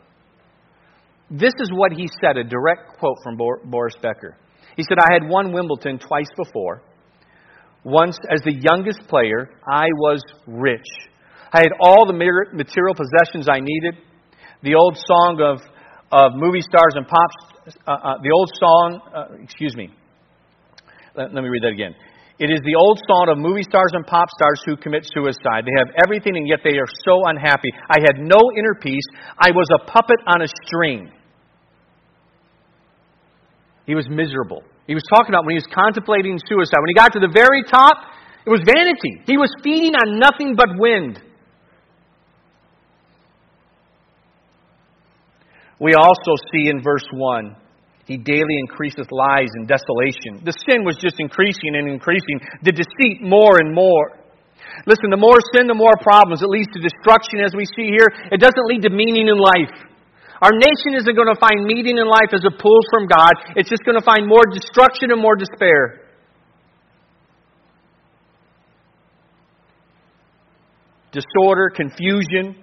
This 1.31 1.53
is 1.61 1.71
what 1.73 1.93
he 1.93 2.09
said, 2.21 2.37
a 2.37 2.45
direct 2.45 2.99
quote 2.99 3.19
from 3.23 3.37
Boris 3.37 3.95
Becker. 4.03 4.37
He 4.77 4.83
said, 4.83 4.99
I 4.99 5.13
had 5.13 5.29
won 5.29 5.53
Wimbledon 5.53 5.99
twice 5.99 6.31
before. 6.37 6.83
Once, 7.85 8.19
as 8.31 8.41
the 8.45 8.53
youngest 8.53 9.07
player, 9.09 9.51
I 9.71 9.87
was 9.97 10.23
rich. 10.47 10.87
I 11.53 11.59
had 11.59 11.73
all 11.81 12.07
the 12.07 12.13
material 12.13 12.95
possessions 12.95 13.49
I 13.49 13.61
needed. 13.61 13.97
The 14.63 14.75
old 14.75 14.97
song 14.97 15.41
of, 15.41 15.61
of 16.13 16.33
movie 16.35 16.61
stars 16.61 16.95
and 16.95 17.07
pop, 17.07 17.31
uh, 17.87 17.91
uh, 17.91 18.15
the 18.23 18.31
old 18.31 18.51
song, 18.55 19.01
uh, 19.15 19.43
excuse 19.43 19.75
me. 19.77 19.91
Let, 21.17 21.35
let 21.35 21.43
me 21.43 21.49
read 21.49 21.63
that 21.63 21.73
again. 21.73 21.95
It 22.41 22.49
is 22.49 22.61
the 22.65 22.75
old 22.75 22.97
song 23.05 23.29
of 23.29 23.37
movie 23.37 23.63
stars 23.69 23.93
and 23.93 24.07
pop 24.07 24.31
stars 24.31 24.63
who 24.65 24.75
commit 24.75 25.05
suicide. 25.13 25.69
They 25.69 25.77
have 25.77 25.93
everything 26.03 26.39
and 26.39 26.49
yet 26.49 26.61
they 26.65 26.81
are 26.81 26.89
so 27.05 27.29
unhappy. 27.29 27.69
I 27.85 28.01
had 28.01 28.17
no 28.17 28.41
inner 28.57 28.81
peace. 28.81 29.05
I 29.37 29.51
was 29.51 29.69
a 29.69 29.85
puppet 29.85 30.17
on 30.27 30.41
a 30.41 30.49
string. 30.65 31.13
He 33.85 33.95
was 33.95 34.09
miserable. 34.09 34.63
He 34.87 34.95
was 34.95 35.05
talking 35.13 35.35
about 35.35 35.45
when 35.45 35.53
he 35.53 35.61
was 35.61 35.69
contemplating 35.69 36.41
suicide. 36.49 36.81
When 36.81 36.89
he 36.89 36.95
got 36.95 37.13
to 37.13 37.21
the 37.21 37.29
very 37.29 37.63
top, 37.63 38.09
it 38.47 38.51
was 38.51 38.65
vanity. 38.65 39.21
He 39.27 39.37
was 39.37 39.53
feeding 39.63 39.93
on 39.93 40.19
nothing 40.19 40.57
but 40.57 40.69
wind. 40.79 41.21
We 45.79 45.93
also 45.93 46.41
see 46.53 46.71
in 46.71 46.83
verse 46.83 47.05
1 47.13 47.57
he 48.11 48.19
daily 48.19 48.59
increaseth 48.67 49.07
lies 49.15 49.55
and 49.55 49.71
desolation. 49.71 50.43
The 50.43 50.51
sin 50.67 50.83
was 50.83 50.99
just 50.99 51.23
increasing 51.23 51.79
and 51.79 51.87
increasing, 51.87 52.43
the 52.67 52.75
deceit 52.75 53.23
more 53.23 53.63
and 53.63 53.71
more. 53.71 54.19
Listen, 54.83 55.15
the 55.15 55.21
more 55.21 55.39
sin, 55.55 55.71
the 55.71 55.79
more 55.79 55.95
problems. 56.03 56.43
It 56.43 56.51
leads 56.51 56.67
to 56.75 56.83
destruction, 56.83 57.39
as 57.39 57.55
we 57.55 57.63
see 57.71 57.87
here. 57.87 58.11
It 58.35 58.43
doesn't 58.43 58.67
lead 58.67 58.83
to 58.83 58.91
meaning 58.91 59.31
in 59.31 59.39
life. 59.39 59.71
Our 60.43 60.51
nation 60.51 60.99
isn't 60.99 61.15
going 61.15 61.31
to 61.31 61.39
find 61.39 61.63
meaning 61.63 62.03
in 62.03 62.07
life 62.11 62.35
as 62.35 62.43
it 62.43 62.59
pulls 62.59 62.83
from 62.91 63.07
God. 63.07 63.31
It's 63.55 63.71
just 63.71 63.87
going 63.87 63.95
to 63.95 64.03
find 64.03 64.27
more 64.27 64.43
destruction 64.51 65.15
and 65.15 65.23
more 65.23 65.39
despair. 65.39 66.11
Disorder, 71.15 71.71
confusion, 71.71 72.59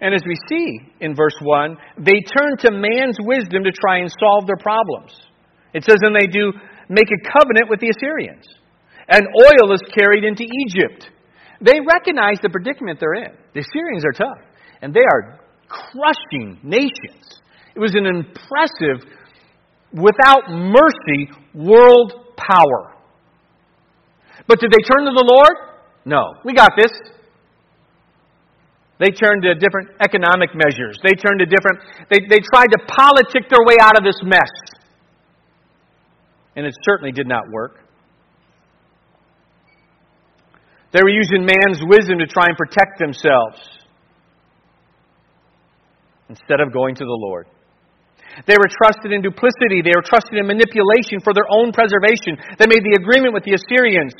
and 0.00 0.14
as 0.14 0.22
we 0.26 0.36
see 0.48 0.80
in 1.00 1.14
verse 1.14 1.36
1, 1.40 1.76
they 1.98 2.20
turn 2.20 2.56
to 2.60 2.70
man's 2.70 3.16
wisdom 3.20 3.64
to 3.64 3.72
try 3.72 3.98
and 3.98 4.12
solve 4.20 4.46
their 4.46 4.60
problems. 4.60 5.12
It 5.72 5.84
says, 5.84 5.96
and 6.02 6.14
they 6.14 6.26
do 6.26 6.52
make 6.88 7.08
a 7.08 7.30
covenant 7.30 7.70
with 7.70 7.80
the 7.80 7.88
Assyrians. 7.88 8.46
And 9.08 9.26
oil 9.26 9.72
is 9.72 9.80
carried 9.94 10.24
into 10.24 10.44
Egypt. 10.66 11.10
They 11.60 11.80
recognize 11.80 12.38
the 12.42 12.50
predicament 12.50 13.00
they're 13.00 13.14
in. 13.14 13.32
The 13.54 13.60
Assyrians 13.60 14.04
are 14.04 14.12
tough, 14.12 14.44
and 14.82 14.92
they 14.92 15.00
are 15.00 15.40
crushing 15.68 16.58
nations. 16.62 17.40
It 17.74 17.80
was 17.80 17.94
an 17.94 18.06
impressive, 18.06 19.08
without 19.92 20.50
mercy, 20.50 21.30
world 21.54 22.34
power. 22.36 22.94
But 24.46 24.60
did 24.60 24.70
they 24.70 24.82
turn 24.82 25.06
to 25.06 25.12
the 25.14 25.24
Lord? 25.26 25.78
No. 26.04 26.22
We 26.44 26.52
got 26.52 26.72
this. 26.76 26.92
They 28.98 29.12
turned 29.12 29.42
to 29.42 29.54
different 29.54 29.90
economic 30.00 30.50
measures. 30.54 30.98
They 31.02 31.12
turned 31.12 31.40
to 31.40 31.46
different, 31.46 31.80
they, 32.08 32.20
they 32.28 32.40
tried 32.40 32.72
to 32.72 32.78
politic 32.88 33.48
their 33.50 33.64
way 33.64 33.76
out 33.80 33.98
of 33.98 34.04
this 34.04 34.16
mess. 34.24 34.52
And 36.56 36.64
it 36.64 36.74
certainly 36.82 37.12
did 37.12 37.26
not 37.26 37.44
work. 37.50 37.84
They 40.92 41.00
were 41.02 41.12
using 41.12 41.44
man's 41.44 41.84
wisdom 41.84 42.18
to 42.20 42.26
try 42.26 42.46
and 42.48 42.56
protect 42.56 42.98
themselves 42.98 43.60
instead 46.30 46.60
of 46.60 46.72
going 46.72 46.94
to 46.94 47.04
the 47.04 47.18
Lord. 47.20 47.46
They 48.46 48.56
were 48.56 48.68
trusted 48.68 49.12
in 49.12 49.20
duplicity. 49.20 49.80
They 49.84 49.92
were 49.96 50.04
trusted 50.04 50.36
in 50.36 50.46
manipulation 50.46 51.20
for 51.20 51.32
their 51.32 51.48
own 51.48 51.72
preservation. 51.72 52.36
They 52.58 52.68
made 52.68 52.84
the 52.84 52.96
agreement 53.00 53.32
with 53.32 53.44
the 53.44 53.56
Assyrians 53.56 54.12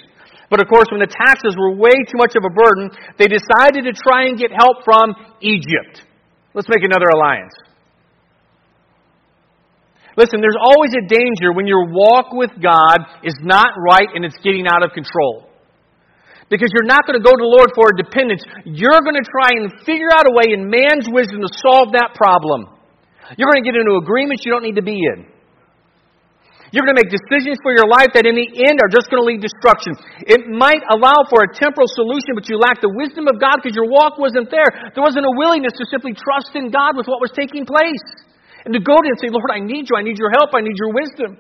but 0.50 0.60
of 0.60 0.68
course, 0.68 0.86
when 0.90 1.00
the 1.00 1.10
taxes 1.10 1.58
were 1.58 1.74
way 1.74 1.94
too 2.06 2.18
much 2.18 2.34
of 2.38 2.44
a 2.46 2.52
burden, 2.52 2.90
they 3.18 3.26
decided 3.26 3.84
to 3.84 3.92
try 3.92 4.30
and 4.30 4.38
get 4.38 4.54
help 4.54 4.84
from 4.84 5.14
Egypt. 5.42 6.06
Let's 6.54 6.68
make 6.68 6.84
another 6.86 7.10
alliance. 7.12 7.52
Listen, 10.16 10.40
there's 10.40 10.56
always 10.56 10.96
a 10.96 11.04
danger 11.04 11.52
when 11.52 11.66
your 11.66 11.92
walk 11.92 12.32
with 12.32 12.50
God 12.56 13.04
is 13.22 13.36
not 13.42 13.76
right 13.76 14.08
and 14.14 14.24
it's 14.24 14.38
getting 14.40 14.66
out 14.66 14.82
of 14.82 14.96
control. 14.96 15.50
Because 16.48 16.70
you're 16.72 16.88
not 16.88 17.04
going 17.04 17.18
to 17.18 17.24
go 17.24 17.34
to 17.34 17.42
the 17.42 17.52
Lord 17.52 17.74
for 17.74 17.90
a 17.92 17.96
dependence. 17.98 18.40
You're 18.64 19.02
going 19.02 19.18
to 19.18 19.26
try 19.26 19.50
and 19.58 19.68
figure 19.84 20.08
out 20.14 20.24
a 20.24 20.32
way 20.32 20.54
in 20.54 20.70
man's 20.70 21.10
wisdom 21.10 21.42
to 21.42 21.50
solve 21.60 21.92
that 21.92 22.14
problem. 22.14 22.70
You're 23.36 23.50
going 23.50 23.60
to 23.60 23.66
get 23.66 23.74
into 23.74 23.98
agreements 23.98 24.46
you 24.46 24.52
don't 24.54 24.62
need 24.62 24.78
to 24.78 24.86
be 24.86 24.96
in. 24.96 25.26
You're 26.75 26.82
going 26.82 26.99
to 26.99 27.02
make 27.02 27.12
decisions 27.14 27.62
for 27.62 27.70
your 27.70 27.87
life 27.87 28.11
that 28.16 28.26
in 28.26 28.35
the 28.35 28.49
end 28.66 28.82
are 28.82 28.90
just 28.90 29.06
going 29.06 29.23
to 29.23 29.28
lead 29.28 29.38
destruction. 29.38 29.94
It 30.26 30.50
might 30.50 30.82
allow 30.90 31.23
for 31.30 31.46
a 31.46 31.49
temporal 31.50 31.87
solution, 31.94 32.35
but 32.35 32.50
you 32.50 32.58
lack 32.58 32.82
the 32.82 32.90
wisdom 32.90 33.30
of 33.30 33.38
God 33.38 33.62
because 33.62 33.78
your 33.78 33.87
walk 33.87 34.18
wasn't 34.18 34.50
there. 34.50 34.66
There 34.94 35.04
wasn't 35.04 35.26
a 35.26 35.35
willingness 35.38 35.78
to 35.78 35.87
simply 35.87 36.16
trust 36.16 36.58
in 36.58 36.75
God 36.75 36.99
with 36.99 37.06
what 37.06 37.23
was 37.23 37.30
taking 37.35 37.62
place. 37.62 38.06
And 38.66 38.74
to 38.74 38.83
go 38.83 38.98
to 38.98 39.07
Him 39.07 39.14
and 39.14 39.22
say, 39.22 39.31
Lord, 39.31 39.50
I 39.55 39.62
need 39.62 39.87
you. 39.87 39.94
I 39.94 40.02
need 40.02 40.18
your 40.18 40.35
help. 40.35 40.50
I 40.50 40.61
need 40.61 40.74
your 40.74 40.90
wisdom. 40.90 41.38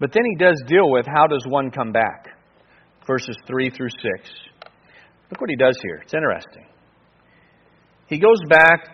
But 0.00 0.12
then 0.14 0.24
he 0.24 0.34
does 0.36 0.60
deal 0.66 0.90
with 0.90 1.06
how 1.06 1.26
does 1.26 1.44
one 1.46 1.70
come 1.70 1.92
back? 1.92 2.28
Verses 3.06 3.36
3 3.46 3.70
through 3.70 3.90
6. 3.90 4.30
Look 5.30 5.40
what 5.40 5.50
he 5.50 5.56
does 5.56 5.78
here. 5.82 6.00
It's 6.02 6.14
interesting. 6.14 6.69
He 8.10 8.18
goes 8.18 8.40
back 8.48 8.88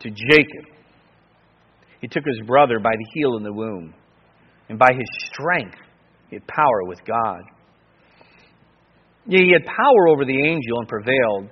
to 0.00 0.08
Jacob. 0.08 0.64
He 2.00 2.06
took 2.06 2.22
his 2.24 2.46
brother 2.46 2.78
by 2.78 2.92
the 2.92 3.06
heel 3.12 3.36
in 3.36 3.42
the 3.42 3.52
womb, 3.52 3.92
and 4.68 4.78
by 4.78 4.88
his 4.92 5.28
strength, 5.32 5.76
he 6.28 6.36
had 6.36 6.46
power 6.46 6.84
with 6.84 7.00
God. 7.04 7.40
he 9.28 9.52
had 9.52 9.66
power 9.66 10.08
over 10.08 10.24
the 10.24 10.48
angel 10.48 10.78
and 10.78 10.88
prevailed. 10.88 11.50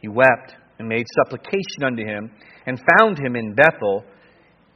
He 0.00 0.08
wept 0.08 0.54
and 0.78 0.86
made 0.86 1.06
supplication 1.24 1.82
unto 1.82 2.04
him, 2.04 2.30
and 2.66 2.78
found 2.98 3.18
him 3.18 3.34
in 3.34 3.54
Bethel, 3.54 4.04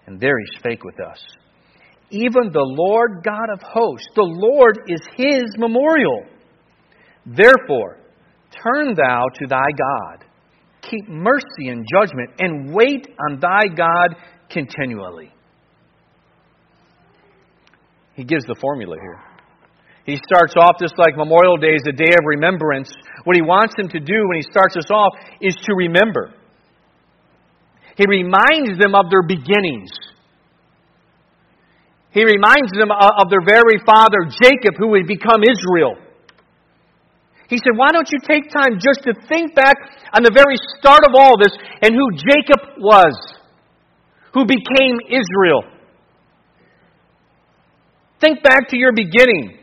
and 0.06 0.18
there 0.18 0.38
he 0.38 0.58
spake 0.58 0.84
with 0.84 0.98
us. 1.00 1.22
Even 2.10 2.50
the 2.50 2.64
Lord 2.64 3.22
God 3.22 3.50
of 3.52 3.60
hosts, 3.62 4.08
the 4.14 4.22
Lord 4.22 4.78
is 4.88 5.00
his 5.16 5.44
memorial. 5.58 6.24
Therefore, 7.26 7.98
turn 8.50 8.94
thou 8.94 9.24
to 9.34 9.46
thy 9.46 9.66
God 9.76 10.27
keep 10.90 11.08
mercy 11.08 11.68
and 11.68 11.86
judgment, 11.92 12.30
and 12.38 12.72
wait 12.74 13.06
on 13.28 13.40
thy 13.40 13.68
God 13.74 14.16
continually. 14.50 15.32
He 18.14 18.24
gives 18.24 18.44
the 18.46 18.56
formula 18.60 18.96
here. 19.00 19.20
He 20.04 20.16
starts 20.24 20.54
off 20.56 20.76
just 20.80 20.94
like 20.98 21.16
Memorial 21.16 21.58
Day 21.58 21.76
is 21.76 21.84
a 21.86 21.92
day 21.92 22.10
of 22.10 22.24
remembrance. 22.24 22.90
What 23.24 23.36
he 23.36 23.42
wants 23.42 23.74
them 23.76 23.88
to 23.90 24.00
do 24.00 24.26
when 24.26 24.36
he 24.36 24.42
starts 24.50 24.74
us 24.76 24.90
off 24.90 25.12
is 25.40 25.54
to 25.54 25.74
remember. 25.76 26.32
He 27.96 28.06
reminds 28.08 28.78
them 28.78 28.94
of 28.94 29.10
their 29.10 29.22
beginnings. 29.22 29.90
He 32.10 32.24
reminds 32.24 32.72
them 32.72 32.88
of 32.90 33.28
their 33.28 33.44
very 33.44 33.78
father, 33.84 34.24
Jacob, 34.42 34.74
who 34.78 34.88
would 34.96 35.06
become 35.06 35.42
Israel. 35.44 36.07
He 37.48 37.56
said, 37.56 37.72
Why 37.76 37.88
don't 37.92 38.08
you 38.12 38.20
take 38.20 38.52
time 38.52 38.78
just 38.78 39.02
to 39.04 39.14
think 39.26 39.54
back 39.54 39.74
on 40.12 40.22
the 40.22 40.30
very 40.32 40.56
start 40.78 41.00
of 41.08 41.16
all 41.16 41.36
this 41.40 41.52
and 41.82 41.94
who 41.96 42.12
Jacob 42.12 42.76
was, 42.78 43.16
who 44.34 44.44
became 44.44 45.00
Israel? 45.08 45.64
Think 48.20 48.42
back 48.42 48.68
to 48.68 48.76
your 48.76 48.92
beginning. 48.92 49.56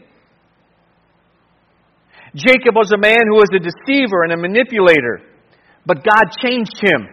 Jacob 2.34 2.76
was 2.76 2.92
a 2.92 2.98
man 2.98 3.22
who 3.30 3.36
was 3.36 3.50
a 3.54 3.60
deceiver 3.60 4.24
and 4.24 4.34
a 4.34 4.38
manipulator, 4.38 5.22
but 5.86 6.04
God 6.04 6.34
changed 6.42 6.82
him. 6.82 7.08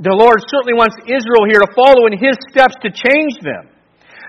The 0.00 0.16
Lord 0.16 0.40
certainly 0.48 0.74
wants 0.74 0.96
Israel 1.04 1.44
here 1.46 1.60
to 1.60 1.70
follow 1.76 2.06
in 2.06 2.18
his 2.18 2.36
steps 2.50 2.74
to 2.82 2.90
change 2.90 3.36
them 3.44 3.73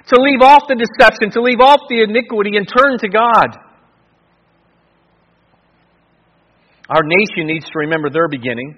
to 0.07 0.21
leave 0.21 0.41
off 0.41 0.63
the 0.69 0.75
deception, 0.75 1.31
to 1.31 1.41
leave 1.41 1.59
off 1.59 1.81
the 1.89 2.03
iniquity, 2.03 2.57
and 2.57 2.67
turn 2.69 2.99
to 2.99 3.09
God. 3.09 3.57
Our 6.89 7.01
nation 7.01 7.49
needs 7.49 7.65
to 7.65 7.79
remember 7.89 8.11
their 8.13 8.29
beginning, 8.29 8.77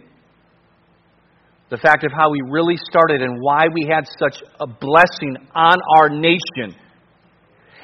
the 1.69 1.75
fact 1.75 2.05
of 2.05 2.15
how 2.15 2.31
we 2.31 2.39
really 2.47 2.79
started 2.79 3.21
and 3.21 3.41
why 3.41 3.67
we 3.67 3.83
had 3.83 4.07
such 4.07 4.39
a 4.63 4.67
blessing 4.67 5.35
on 5.51 5.75
our 5.99 6.07
nation. 6.07 6.71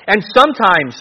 And 0.07 0.23
sometimes, 0.31 0.95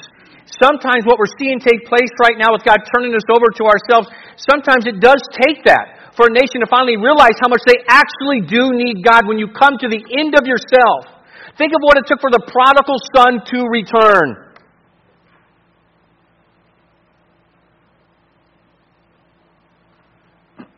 sometimes 0.59 1.07
what 1.07 1.22
we're 1.22 1.31
seeing 1.38 1.62
take 1.62 1.87
place 1.87 2.11
right 2.18 2.35
now 2.35 2.50
with 2.50 2.66
God 2.66 2.83
turning 2.90 3.14
us 3.14 3.22
over 3.31 3.46
to 3.62 3.64
ourselves, 3.70 4.11
sometimes 4.50 4.90
it 4.90 4.98
does 4.98 5.22
take 5.46 5.62
that 5.70 6.14
for 6.18 6.26
a 6.26 6.33
nation 6.35 6.59
to 6.59 6.66
finally 6.66 6.98
realize 6.98 7.38
how 7.38 7.46
much 7.46 7.62
they 7.62 7.78
actually 7.87 8.42
do 8.42 8.74
need 8.74 9.07
God 9.07 9.31
when 9.31 9.38
you 9.38 9.46
come 9.55 9.78
to 9.78 9.87
the 9.87 10.02
end 10.18 10.35
of 10.35 10.42
yourself. 10.50 11.12
Think 11.59 11.73
of 11.73 11.81
what 11.83 11.99
it 11.99 12.05
took 12.07 12.21
for 12.21 12.31
the 12.31 12.41
prodigal 12.41 12.97
son 13.15 13.45
to 13.45 13.67
return. 13.69 14.49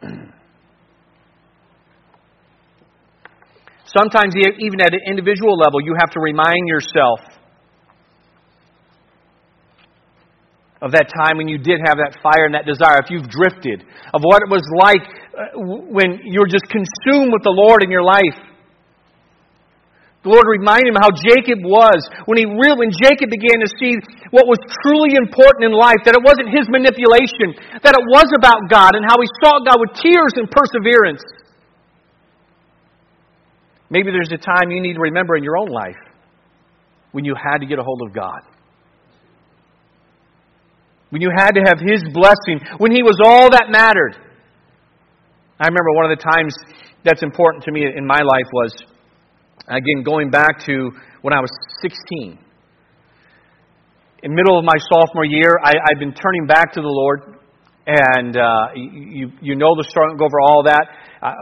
Sometimes, 3.86 4.34
even 4.58 4.80
at 4.80 4.92
an 4.92 5.00
individual 5.06 5.56
level, 5.56 5.80
you 5.80 5.94
have 6.00 6.10
to 6.10 6.20
remind 6.20 6.66
yourself 6.66 7.20
of 10.82 10.92
that 10.92 11.08
time 11.08 11.38
when 11.38 11.48
you 11.48 11.56
did 11.56 11.80
have 11.86 11.96
that 11.96 12.18
fire 12.22 12.44
and 12.44 12.54
that 12.54 12.66
desire, 12.66 13.00
if 13.00 13.08
you've 13.08 13.30
drifted, 13.30 13.80
of 14.12 14.20
what 14.20 14.42
it 14.42 14.50
was 14.50 14.60
like 14.76 15.00
uh, 15.32 15.56
when 15.88 16.20
you 16.24 16.40
were 16.40 16.50
just 16.50 16.68
consumed 16.68 17.32
with 17.32 17.42
the 17.42 17.54
Lord 17.54 17.82
in 17.82 17.90
your 17.90 18.02
life. 18.02 18.53
The 20.24 20.32
Lord 20.32 20.48
reminded 20.48 20.88
him 20.88 20.96
how 20.96 21.12
Jacob 21.12 21.60
was 21.60 22.00
when 22.24 22.40
he 22.40 22.48
really, 22.48 22.88
when 22.88 22.92
Jacob 22.96 23.28
began 23.28 23.60
to 23.60 23.68
see 23.76 24.00
what 24.32 24.48
was 24.48 24.56
truly 24.80 25.20
important 25.20 25.68
in 25.68 25.72
life, 25.76 26.00
that 26.08 26.16
it 26.16 26.24
wasn't 26.24 26.48
his 26.48 26.64
manipulation, 26.72 27.52
that 27.84 27.92
it 27.92 28.04
was 28.08 28.28
about 28.32 28.64
God 28.72 28.96
and 28.96 29.04
how 29.04 29.20
he 29.20 29.28
sought 29.44 29.68
God 29.68 29.76
with 29.84 29.92
tears 30.00 30.32
and 30.40 30.48
perseverance. 30.48 31.20
Maybe 33.92 34.10
there's 34.10 34.32
a 34.32 34.40
time 34.40 34.72
you 34.72 34.80
need 34.80 34.96
to 34.96 35.04
remember 35.04 35.36
in 35.36 35.44
your 35.44 35.60
own 35.60 35.68
life 35.68 36.00
when 37.12 37.24
you 37.24 37.36
had 37.36 37.58
to 37.58 37.66
get 37.66 37.78
a 37.78 37.84
hold 37.84 38.00
of 38.08 38.16
God. 38.16 38.40
When 41.10 41.22
you 41.22 41.30
had 41.36 41.52
to 41.52 41.62
have 41.68 41.78
His 41.78 42.02
blessing, 42.16 42.58
when 42.78 42.90
He 42.90 43.04
was 43.04 43.20
all 43.22 43.50
that 43.50 43.66
mattered. 43.68 44.16
I 45.60 45.68
remember 45.68 45.92
one 45.94 46.10
of 46.10 46.18
the 46.18 46.24
times 46.24 46.56
that's 47.04 47.22
important 47.22 47.62
to 47.64 47.72
me 47.72 47.86
in 47.86 48.04
my 48.04 48.18
life 48.18 48.50
was, 48.52 48.74
again, 49.68 50.02
going 50.04 50.30
back 50.30 50.64
to 50.66 50.90
when 51.22 51.32
I 51.32 51.40
was 51.40 51.50
16. 51.80 52.38
In 54.22 54.34
middle 54.34 54.58
of 54.58 54.64
my 54.64 54.76
sophomore 54.92 55.24
year, 55.24 55.56
I, 55.62 55.72
I'd 55.90 55.98
been 55.98 56.14
turning 56.14 56.46
back 56.46 56.72
to 56.74 56.80
the 56.80 56.88
Lord, 56.88 57.36
and 57.86 58.36
uh, 58.36 58.72
you, 58.74 59.32
you 59.40 59.54
know 59.56 59.76
the 59.76 59.84
story, 59.88 60.12
I 60.12 60.16
go 60.16 60.24
over 60.24 60.40
all 60.40 60.64
that. 60.64 60.84
Uh, 61.20 61.32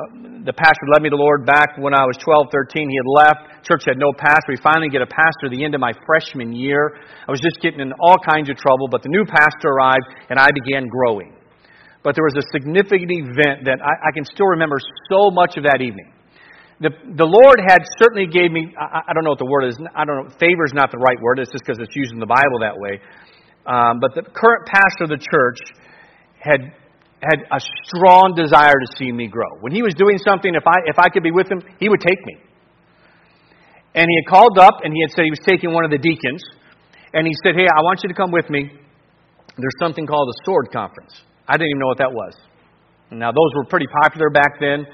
the 0.46 0.52
pastor 0.52 0.87
led 0.94 1.02
me 1.02 1.11
to 1.11 1.16
the 1.16 1.22
Lord 1.22 1.46
back 1.46 1.78
when 1.78 1.94
I 1.94 2.06
was 2.06 2.16
12, 2.22 2.46
13. 2.50 2.90
He 2.90 2.94
had 2.94 3.11
left. 3.11 3.66
Church 3.66 3.82
had 3.87 3.98
no 3.98 4.11
pastor. 4.14 4.54
We 4.54 4.58
finally 4.62 4.90
get 4.90 5.02
a 5.02 5.11
pastor 5.11 5.46
at 5.46 5.52
the 5.54 5.64
end 5.64 5.74
of 5.74 5.80
my 5.80 5.90
freshman 6.06 6.54
year. 6.54 6.98
I 7.26 7.30
was 7.30 7.40
just 7.40 7.58
getting 7.62 7.80
in 7.80 7.92
all 7.98 8.18
kinds 8.22 8.50
of 8.50 8.56
trouble, 8.56 8.87
but 8.90 9.02
the 9.02 9.11
new 9.11 9.26
pastor 9.26 9.74
arrived, 9.74 10.06
and 10.30 10.38
I 10.38 10.50
began 10.54 10.87
growing. 10.87 11.35
But 12.02 12.14
there 12.14 12.26
was 12.26 12.38
a 12.38 12.46
significant 12.50 13.11
event 13.11 13.66
that 13.66 13.78
I, 13.82 14.11
I 14.11 14.11
can 14.14 14.24
still 14.24 14.46
remember 14.54 14.78
so 15.11 15.30
much 15.30 15.56
of 15.56 15.62
that 15.62 15.82
evening. 15.82 16.12
The, 16.83 16.90
the 17.14 17.25
Lord 17.25 17.62
had 17.62 17.87
certainly 18.03 18.27
gave 18.27 18.51
me, 18.51 18.75
I, 18.75 19.07
I 19.09 19.12
don't 19.14 19.23
know 19.23 19.31
what 19.31 19.38
the 19.38 19.47
word 19.47 19.71
is, 19.71 19.79
I 19.95 20.05
don't 20.05 20.27
know, 20.27 20.29
favor 20.42 20.66
is 20.66 20.75
not 20.75 20.90
the 20.90 20.99
right 20.99 21.21
word, 21.23 21.38
it's 21.38 21.53
just 21.53 21.64
because 21.64 21.79
it's 21.79 21.95
used 21.95 22.12
in 22.12 22.18
the 22.18 22.27
Bible 22.27 22.59
that 22.61 22.75
way. 22.75 22.99
Um, 23.64 24.03
but 24.03 24.18
the 24.18 24.27
current 24.27 24.66
pastor 24.66 25.07
of 25.07 25.11
the 25.14 25.23
church 25.23 25.62
had 26.42 26.75
had 27.23 27.47
a 27.55 27.61
strong 27.87 28.35
desire 28.35 28.75
to 28.75 28.88
see 28.99 29.12
me 29.12 29.29
grow. 29.29 29.47
When 29.61 29.71
he 29.71 29.81
was 29.81 29.95
doing 29.95 30.18
something, 30.18 30.51
if 30.55 30.66
I, 30.66 30.90
if 30.90 30.99
I 30.99 31.09
could 31.09 31.23
be 31.23 31.31
with 31.31 31.47
him, 31.47 31.62
he 31.79 31.88
would 31.88 32.03
take 32.03 32.18
me. 32.27 32.35
And 33.95 34.07
he 34.11 34.16
had 34.25 34.29
called 34.29 34.59
up 34.59 34.83
and 34.83 34.92
he 34.92 35.01
had 35.03 35.11
said 35.14 35.25
he 35.25 35.31
was 35.31 35.45
taking 35.47 35.73
one 35.73 35.85
of 35.85 35.90
the 35.90 35.99
deacons. 35.99 36.42
And 37.14 37.27
he 37.27 37.35
said, 37.45 37.55
Hey, 37.55 37.68
I 37.71 37.81
want 37.83 38.01
you 38.03 38.09
to 38.09 38.14
come 38.14 38.33
with 38.33 38.51
me. 38.51 38.73
There's 39.57 39.79
something 39.79 40.07
called 40.07 40.29
a 40.29 40.38
sword 40.45 40.73
conference. 40.73 41.23
I 41.47 41.55
didn't 41.55 41.71
even 41.71 41.81
know 41.81 41.92
what 41.92 41.99
that 41.99 42.11
was. 42.11 42.35
Now, 43.11 43.31
those 43.31 43.53
were 43.55 43.64
pretty 43.68 43.87
popular 44.03 44.31
back 44.31 44.59
then, 44.59 44.87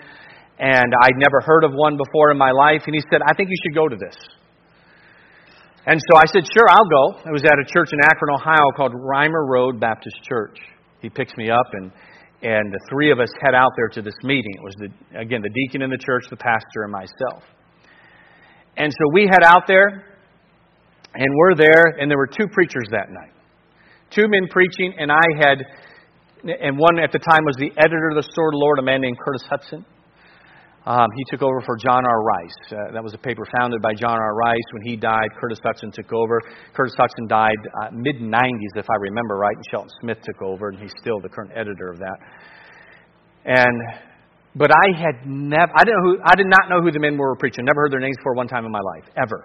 and 0.59 0.93
I'd 1.03 1.17
never 1.17 1.41
heard 1.41 1.65
of 1.65 1.73
one 1.73 1.97
before 1.97 2.31
in 2.31 2.39
my 2.39 2.51
life. 2.51 2.83
And 2.87 2.95
he 2.95 3.03
said, 3.11 3.21
I 3.23 3.35
think 3.35 3.49
you 3.49 3.57
should 3.63 3.75
go 3.75 3.89
to 3.89 3.97
this. 3.97 4.17
And 5.87 6.01
so 6.11 6.19
I 6.19 6.27
said, 6.27 6.45
Sure, 6.53 6.69
I'll 6.69 6.89
go. 6.89 7.21
It 7.25 7.33
was 7.33 7.45
at 7.45 7.55
a 7.59 7.65
church 7.65 7.91
in 7.93 7.99
Akron, 8.05 8.35
Ohio 8.35 8.69
called 8.77 8.93
Reimer 8.93 9.47
Road 9.47 9.81
Baptist 9.81 10.17
Church. 10.29 10.59
He 11.01 11.09
picks 11.09 11.35
me 11.37 11.49
up, 11.49 11.67
and, 11.73 11.93
and 12.43 12.73
the 12.73 12.81
three 12.91 13.13
of 13.13 13.21
us 13.21 13.31
head 13.41 13.55
out 13.55 13.71
there 13.77 13.89
to 13.95 14.03
this 14.03 14.19
meeting. 14.25 14.53
It 14.57 14.65
was, 14.65 14.75
the, 14.79 15.21
again, 15.21 15.41
the 15.43 15.49
deacon 15.49 15.83
in 15.83 15.91
the 15.91 15.99
church, 15.99 16.25
the 16.29 16.37
pastor, 16.37 16.83
and 16.83 16.93
myself. 16.93 17.45
And 18.77 18.93
so 18.93 19.13
we 19.13 19.29
head 19.31 19.45
out 19.45 19.63
there, 19.69 20.05
and 21.15 21.35
we're 21.37 21.55
there, 21.55 21.97
and 21.99 22.11
there 22.11 22.19
were 22.19 22.27
two 22.27 22.49
preachers 22.53 22.89
that 22.91 23.11
night. 23.11 23.33
Two 24.11 24.27
men 24.29 24.49
preaching, 24.51 24.95
and 24.99 25.13
I 25.13 25.25
had 25.41 25.65
and 26.45 26.79
one 26.79 26.99
at 26.99 27.11
the 27.13 27.19
time 27.19 27.43
was 27.45 27.57
the 27.57 27.73
editor 27.77 28.11
of 28.11 28.17
the 28.17 28.29
Sword 28.35 28.55
Lord, 28.55 28.79
a 28.79 28.83
man 28.83 29.01
named 29.01 29.19
Curtis 29.19 29.43
Hutson. 29.51 29.85
Um, 30.89 31.13
he 31.15 31.25
took 31.29 31.43
over 31.43 31.61
for 31.67 31.77
John 31.77 32.01
R. 32.09 32.25
Rice. 32.25 32.59
Uh, 32.73 32.93
that 32.95 33.05
was 33.05 33.13
a 33.13 33.21
paper 33.21 33.45
founded 33.61 33.83
by 33.83 33.93
John 33.93 34.17
R. 34.17 34.35
Rice. 34.35 34.65
When 34.73 34.89
he 34.89 34.97
died, 34.97 35.29
Curtis 35.39 35.61
Hutson 35.61 35.93
took 35.93 36.11
over. 36.15 36.41
Curtis 36.73 36.97
Hutson 36.97 37.29
died 37.29 37.61
uh, 37.85 37.91
mid 37.93 38.17
90s, 38.17 38.73
if 38.73 38.89
I 38.89 38.97
remember 38.97 39.37
right, 39.37 39.55
and 39.55 39.65
Shelton 39.71 39.91
Smith 40.01 40.17
took 40.25 40.41
over, 40.41 40.71
and 40.71 40.79
he's 40.81 40.95
still 40.99 41.21
the 41.21 41.29
current 41.29 41.53
editor 41.55 41.93
of 41.93 41.99
that. 41.99 42.17
And 43.45 43.77
but 44.57 44.71
I 44.73 44.97
had 44.97 45.29
never, 45.29 45.71
I 45.77 45.85
didn't 45.85 46.01
know 46.01 46.17
I 46.25 46.35
did 46.35 46.49
not 46.49 46.71
know 46.73 46.81
who 46.81 46.91
the 46.91 47.01
men 47.01 47.19
were 47.19 47.37
preaching. 47.37 47.67
Never 47.67 47.83
heard 47.83 47.93
their 47.93 48.01
names 48.01 48.17
before 48.17 48.33
one 48.33 48.49
time 48.49 48.65
in 48.65 48.73
my 48.73 48.81
life, 48.81 49.05
ever. 49.21 49.45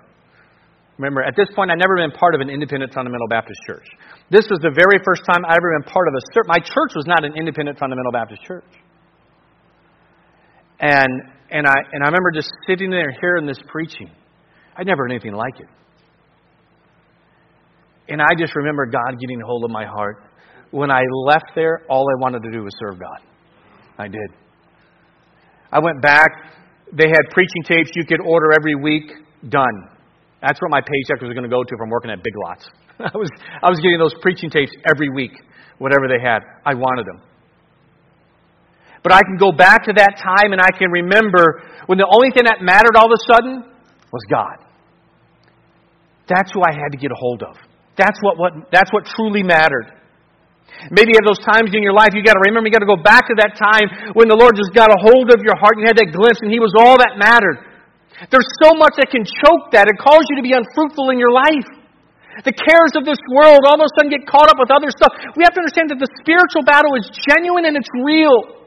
Remember, 0.98 1.24
at 1.24 1.36
this 1.36 1.50
point, 1.56 1.72
I'd 1.72 1.82
never 1.82 1.98
been 1.98 2.16
part 2.16 2.36
of 2.36 2.42
an 2.42 2.50
independent 2.50 2.94
fundamental 2.94 3.28
Baptist 3.28 3.60
church. 3.68 3.84
This 4.32 4.48
was 4.48 4.64
the 4.64 4.72
very 4.72 4.96
first 5.04 5.28
time 5.28 5.44
I 5.44 5.60
ever 5.60 5.76
been 5.76 5.92
part 5.92 6.08
of 6.08 6.14
a. 6.16 6.22
My 6.48 6.64
church 6.64 6.96
was 6.96 7.04
not 7.06 7.26
an 7.26 7.34
independent 7.36 7.78
fundamental 7.78 8.14
Baptist 8.14 8.44
church. 8.48 8.64
And, 10.84 11.22
and, 11.50 11.66
I, 11.66 11.76
and 11.94 12.04
I 12.04 12.08
remember 12.08 12.32
just 12.34 12.52
sitting 12.68 12.90
there 12.90 13.10
hearing 13.22 13.46
this 13.46 13.60
preaching. 13.68 14.12
I'd 14.76 14.86
never 14.86 15.04
heard 15.04 15.12
anything 15.12 15.32
like 15.32 15.58
it. 15.62 15.68
And 18.10 18.22
I 18.22 18.36
just 18.38 18.54
remember 18.54 18.86
God 18.88 19.18
getting 19.18 19.42
a 19.42 19.46
hold 19.46 19.64
of 19.64 19.72
my 19.72 19.86
heart. 19.86 20.18
When 20.72 20.92
I 20.92 21.02
left 21.26 21.52
there, 21.56 21.84
all 21.90 22.02
I 22.02 22.20
wanted 22.20 22.44
to 22.44 22.52
do 22.52 22.64
was 22.64 22.74
serve 22.80 23.00
God. 23.00 23.20
I 23.98 24.10
did. 24.10 24.30
I 25.72 25.80
went 25.80 26.02
back. 26.02 26.28
They 26.92 27.08
had 27.08 27.32
preaching 27.32 27.64
tapes 27.64 27.92
you 27.96 28.06
could 28.06 28.20
order 28.20 28.52
every 28.54 28.76
week. 28.76 29.10
Done. 29.48 29.88
That's 30.42 30.62
what 30.62 30.70
my 30.70 30.82
paycheck 30.82 31.22
was 31.22 31.32
going 31.32 31.44
to 31.44 31.50
go 31.50 31.64
to 31.64 31.78
from 31.78 31.90
working 31.92 32.12
at 32.12 32.22
Big 32.22 32.34
Lots. 32.46 32.70
I 33.00 33.18
was, 33.18 33.30
I 33.62 33.70
was 33.70 33.80
getting 33.80 34.00
those 34.00 34.14
preaching 34.22 34.50
tapes 34.50 34.74
every 34.86 35.08
week, 35.10 35.32
whatever 35.78 36.10
they 36.10 36.22
had. 36.22 36.42
I 36.66 36.74
wanted 36.74 37.06
them. 37.06 37.33
But 39.04 39.12
I 39.12 39.22
can 39.28 39.36
go 39.36 39.52
back 39.52 39.84
to 39.86 39.94
that 40.00 40.16
time 40.16 40.56
and 40.56 40.64
I 40.64 40.72
can 40.72 40.90
remember 40.90 41.62
when 41.92 42.00
the 42.00 42.08
only 42.08 42.32
thing 42.32 42.48
that 42.48 42.64
mattered 42.64 42.96
all 42.96 43.12
of 43.12 43.16
a 43.16 43.24
sudden 43.28 43.68
was 44.16 44.24
God. 44.32 44.64
That's 46.32 46.48
who 46.56 46.64
I 46.64 46.72
had 46.72 46.96
to 46.96 46.98
get 46.98 47.12
a 47.12 47.20
hold 47.20 47.44
of. 47.44 47.60
That's 48.00 48.16
what, 48.24 48.40
what, 48.40 48.72
that's 48.72 48.90
what 48.96 49.04
truly 49.06 49.44
mattered. 49.44 49.92
Maybe 50.90 51.14
you 51.14 51.18
have 51.20 51.28
those 51.28 51.44
times 51.44 51.76
in 51.76 51.84
your 51.84 51.94
life 51.94 52.16
you 52.16 52.24
got 52.24 52.40
to 52.40 52.44
remember, 52.48 52.72
you 52.72 52.74
got 52.74 52.82
to 52.82 52.90
go 52.90 52.98
back 52.98 53.28
to 53.28 53.36
that 53.44 53.60
time 53.60 54.16
when 54.16 54.32
the 54.32 54.40
Lord 54.40 54.56
just 54.56 54.72
got 54.72 54.90
a 54.90 55.00
hold 55.04 55.30
of 55.36 55.44
your 55.44 55.54
heart 55.60 55.78
and 55.78 55.86
you 55.86 55.90
had 55.92 56.00
that 56.00 56.16
glimpse 56.16 56.40
and 56.42 56.50
He 56.50 56.64
was 56.64 56.74
all 56.80 56.98
that 56.98 57.20
mattered. 57.20 57.60
There's 58.32 58.48
so 58.64 58.74
much 58.80 58.96
that 58.98 59.12
can 59.12 59.28
choke 59.28 59.76
that. 59.76 59.92
It 59.92 60.00
cause 60.00 60.24
you 60.32 60.40
to 60.40 60.46
be 60.46 60.56
unfruitful 60.56 61.12
in 61.12 61.20
your 61.20 61.36
life. 61.36 61.68
The 62.42 62.56
cares 62.56 62.98
of 62.98 63.06
this 63.06 63.20
world 63.30 63.62
all 63.68 63.78
of 63.78 63.86
a 63.86 63.92
sudden 63.94 64.10
get 64.10 64.26
caught 64.26 64.50
up 64.50 64.58
with 64.58 64.74
other 64.74 64.90
stuff. 64.90 65.14
We 65.38 65.46
have 65.46 65.54
to 65.54 65.62
understand 65.62 65.94
that 65.94 66.02
the 66.02 66.10
spiritual 66.18 66.66
battle 66.66 66.98
is 66.98 67.06
genuine 67.30 67.70
and 67.70 67.78
it's 67.78 67.92
real. 68.02 68.63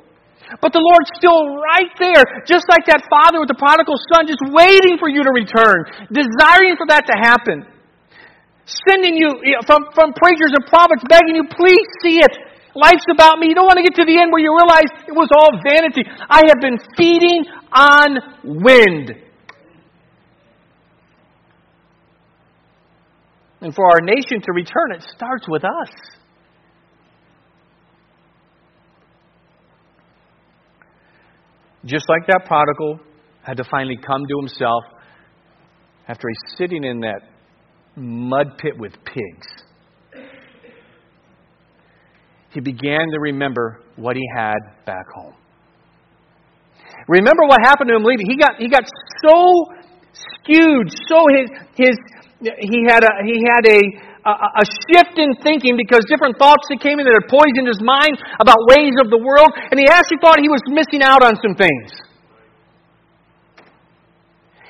But 0.62 0.70
the 0.70 0.78
Lord's 0.78 1.10
still 1.18 1.58
right 1.58 1.90
there, 1.98 2.22
just 2.46 2.70
like 2.70 2.86
that 2.86 3.02
father 3.10 3.42
with 3.42 3.50
the 3.50 3.58
prodigal 3.58 3.98
son, 4.14 4.30
just 4.30 4.42
waiting 4.54 4.94
for 4.98 5.10
you 5.10 5.26
to 5.26 5.32
return, 5.34 6.06
desiring 6.14 6.78
for 6.78 6.86
that 6.86 7.02
to 7.10 7.14
happen. 7.18 7.66
Sending 8.86 9.18
you 9.18 9.30
from, 9.66 9.90
from 9.94 10.14
preachers 10.14 10.54
and 10.54 10.66
prophets, 10.66 11.02
begging 11.10 11.34
you, 11.34 11.46
please 11.50 11.86
see 12.02 12.18
it. 12.22 12.34
Life's 12.74 13.06
about 13.10 13.38
me. 13.38 13.48
You 13.48 13.54
don't 13.54 13.66
want 13.66 13.78
to 13.78 13.86
get 13.86 13.94
to 13.96 14.04
the 14.04 14.18
end 14.18 14.30
where 14.30 14.42
you 14.42 14.54
realize 14.54 14.86
it 15.08 15.14
was 15.14 15.30
all 15.34 15.50
vanity. 15.64 16.02
I 16.28 16.42
have 16.46 16.60
been 16.60 16.78
feeding 16.94 17.46
on 17.72 18.08
wind. 18.44 19.14
And 23.62 23.74
for 23.74 23.86
our 23.90 24.00
nation 24.00 24.42
to 24.42 24.52
return, 24.52 24.92
it 24.92 25.02
starts 25.02 25.46
with 25.48 25.64
us. 25.64 25.90
Just 31.86 32.08
like 32.08 32.26
that 32.26 32.44
prodigal 32.46 32.98
had 33.42 33.56
to 33.58 33.64
finally 33.64 33.96
come 33.96 34.22
to 34.28 34.36
himself 34.40 34.84
after 36.08 36.28
he's 36.28 36.58
sitting 36.58 36.82
in 36.82 37.00
that 37.00 37.20
mud 37.94 38.58
pit 38.58 38.72
with 38.76 38.92
pigs. 39.04 39.46
He 42.50 42.60
began 42.60 43.10
to 43.12 43.20
remember 43.20 43.80
what 43.96 44.16
he 44.16 44.22
had 44.34 44.56
back 44.84 45.06
home. 45.14 45.34
Remember 47.08 47.42
what 47.46 47.60
happened 47.62 47.88
to 47.90 47.96
him 47.96 48.02
leaving. 48.02 48.26
He 48.28 48.36
got, 48.36 48.56
he 48.58 48.68
got 48.68 48.84
so 49.22 49.66
skewed, 50.12 50.90
so 51.08 51.24
his, 51.30 51.50
his, 51.76 51.96
he 52.58 52.84
had 52.88 53.04
a, 53.04 53.10
he 53.24 53.44
had 53.46 53.66
a, 53.66 53.80
a, 54.26 54.62
a 54.62 54.64
shift 54.90 55.14
in 55.22 55.30
thinking 55.46 55.78
because 55.78 56.02
different 56.10 56.34
thoughts 56.36 56.66
that 56.68 56.82
came 56.82 56.98
in 56.98 57.06
that 57.06 57.14
had 57.14 57.30
poisoned 57.30 57.70
his 57.70 57.78
mind 57.78 58.18
about 58.42 58.58
ways 58.74 58.94
of 58.98 59.08
the 59.14 59.20
world, 59.22 59.54
and 59.70 59.78
he 59.78 59.86
actually 59.86 60.18
thought 60.18 60.42
he 60.42 60.50
was 60.50 60.62
missing 60.66 61.06
out 61.06 61.22
on 61.22 61.38
some 61.38 61.54
things. 61.54 61.94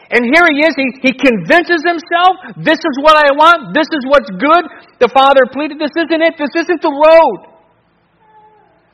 And 0.06 0.22
here 0.22 0.46
he 0.46 0.62
is, 0.62 0.72
he, 0.78 0.86
he 1.02 1.12
convinces 1.18 1.82
himself, 1.82 2.62
this 2.62 2.78
is 2.78 2.94
what 3.02 3.18
I 3.18 3.34
want, 3.34 3.74
this 3.74 3.90
is 3.90 4.06
what's 4.06 4.30
good. 4.38 4.64
The 5.02 5.10
father 5.10 5.50
pleaded, 5.50 5.82
this 5.82 5.90
isn't 5.98 6.22
it, 6.22 6.38
this 6.38 6.54
isn't 6.54 6.80
the 6.80 6.94
road. 6.94 7.56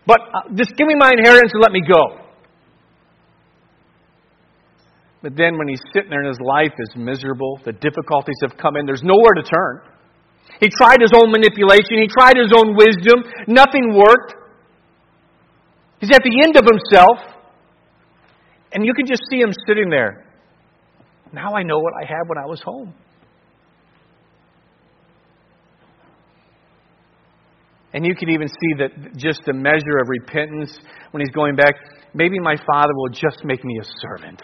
But 0.07 0.21
uh, 0.21 0.57
just 0.57 0.73
give 0.77 0.87
me 0.87 0.95
my 0.97 1.13
inheritance 1.13 1.53
and 1.53 1.61
let 1.61 1.73
me 1.73 1.83
go. 1.85 2.23
But 5.23 5.37
then 5.37 5.59
when 5.59 5.69
he's 5.69 5.83
sitting 5.93 6.11
there 6.11 6.21
and 6.21 6.29
his 6.29 6.41
life 6.41 6.73
is 6.79 6.91
miserable, 6.97 7.61
the 7.65 7.73
difficulties 7.73 8.37
have 8.43 8.57
come 8.57 8.77
in, 8.77 8.87
there's 8.87 9.05
nowhere 9.05 9.35
to 9.37 9.43
turn. 9.43 9.92
He 10.63 10.69
tried 10.69 11.01
his 11.01 11.11
own 11.13 11.33
manipulation, 11.33 11.99
he 11.99 12.07
tried 12.07 12.37
his 12.37 12.53
own 12.57 12.77
wisdom, 12.77 13.25
nothing 13.49 13.95
worked. 13.95 14.35
He's 15.99 16.11
at 16.15 16.23
the 16.23 16.41
end 16.47 16.57
of 16.57 16.65
himself. 16.65 17.19
And 18.73 18.87
you 18.87 18.95
can 18.95 19.05
just 19.05 19.23
see 19.29 19.41
him 19.41 19.53
sitting 19.67 19.91
there. 19.91 20.25
Now 21.33 21.55
I 21.57 21.65
know 21.65 21.81
what 21.81 21.95
I 22.01 22.07
had 22.07 22.29
when 22.29 22.39
I 22.39 22.47
was 22.47 22.63
home. 22.63 22.95
And 27.93 28.07
you 28.07 28.15
can 28.15 28.31
even 28.31 28.47
see 28.47 28.79
that 28.79 29.17
just 29.17 29.43
the 29.45 29.53
measure 29.53 29.99
of 30.01 30.09
repentance 30.09 30.79
when 31.11 31.23
he's 31.23 31.35
going 31.35 31.57
back. 31.57 31.75
Maybe 32.15 32.39
my 32.39 32.55
father 32.55 32.93
will 32.95 33.11
just 33.11 33.45
make 33.45 33.65
me 33.65 33.81
a 33.81 33.85
servant. 34.01 34.43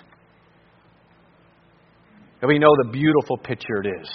And 2.42 2.48
we 2.48 2.58
know 2.58 2.70
the 2.82 2.90
beautiful 2.90 3.38
picture 3.38 3.82
it 3.84 4.00
is. 4.02 4.08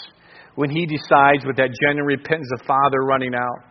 When 0.55 0.69
he 0.69 0.85
decides 0.85 1.45
with 1.45 1.57
that 1.57 1.69
genuine 1.81 2.05
repentance 2.05 2.49
of 2.59 2.65
father 2.65 2.99
running 3.03 3.33
out. 3.33 3.65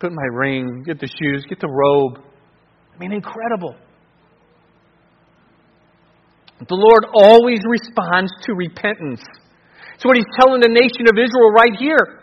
Put 0.00 0.12
my 0.12 0.28
ring, 0.32 0.84
get 0.86 1.00
the 1.00 1.08
shoes, 1.08 1.44
get 1.48 1.60
the 1.60 1.68
robe. 1.68 2.24
I 2.94 2.98
mean, 2.98 3.12
incredible. 3.12 3.74
The 6.58 6.74
Lord 6.74 7.06
always 7.14 7.62
responds 7.66 8.30
to 8.46 8.54
repentance. 8.54 9.22
It's 9.94 10.04
what 10.04 10.16
he's 10.18 10.30
telling 10.38 10.60
the 10.60 10.70
nation 10.70 11.06
of 11.10 11.14
Israel 11.14 11.50
right 11.54 11.74
here. 11.78 12.18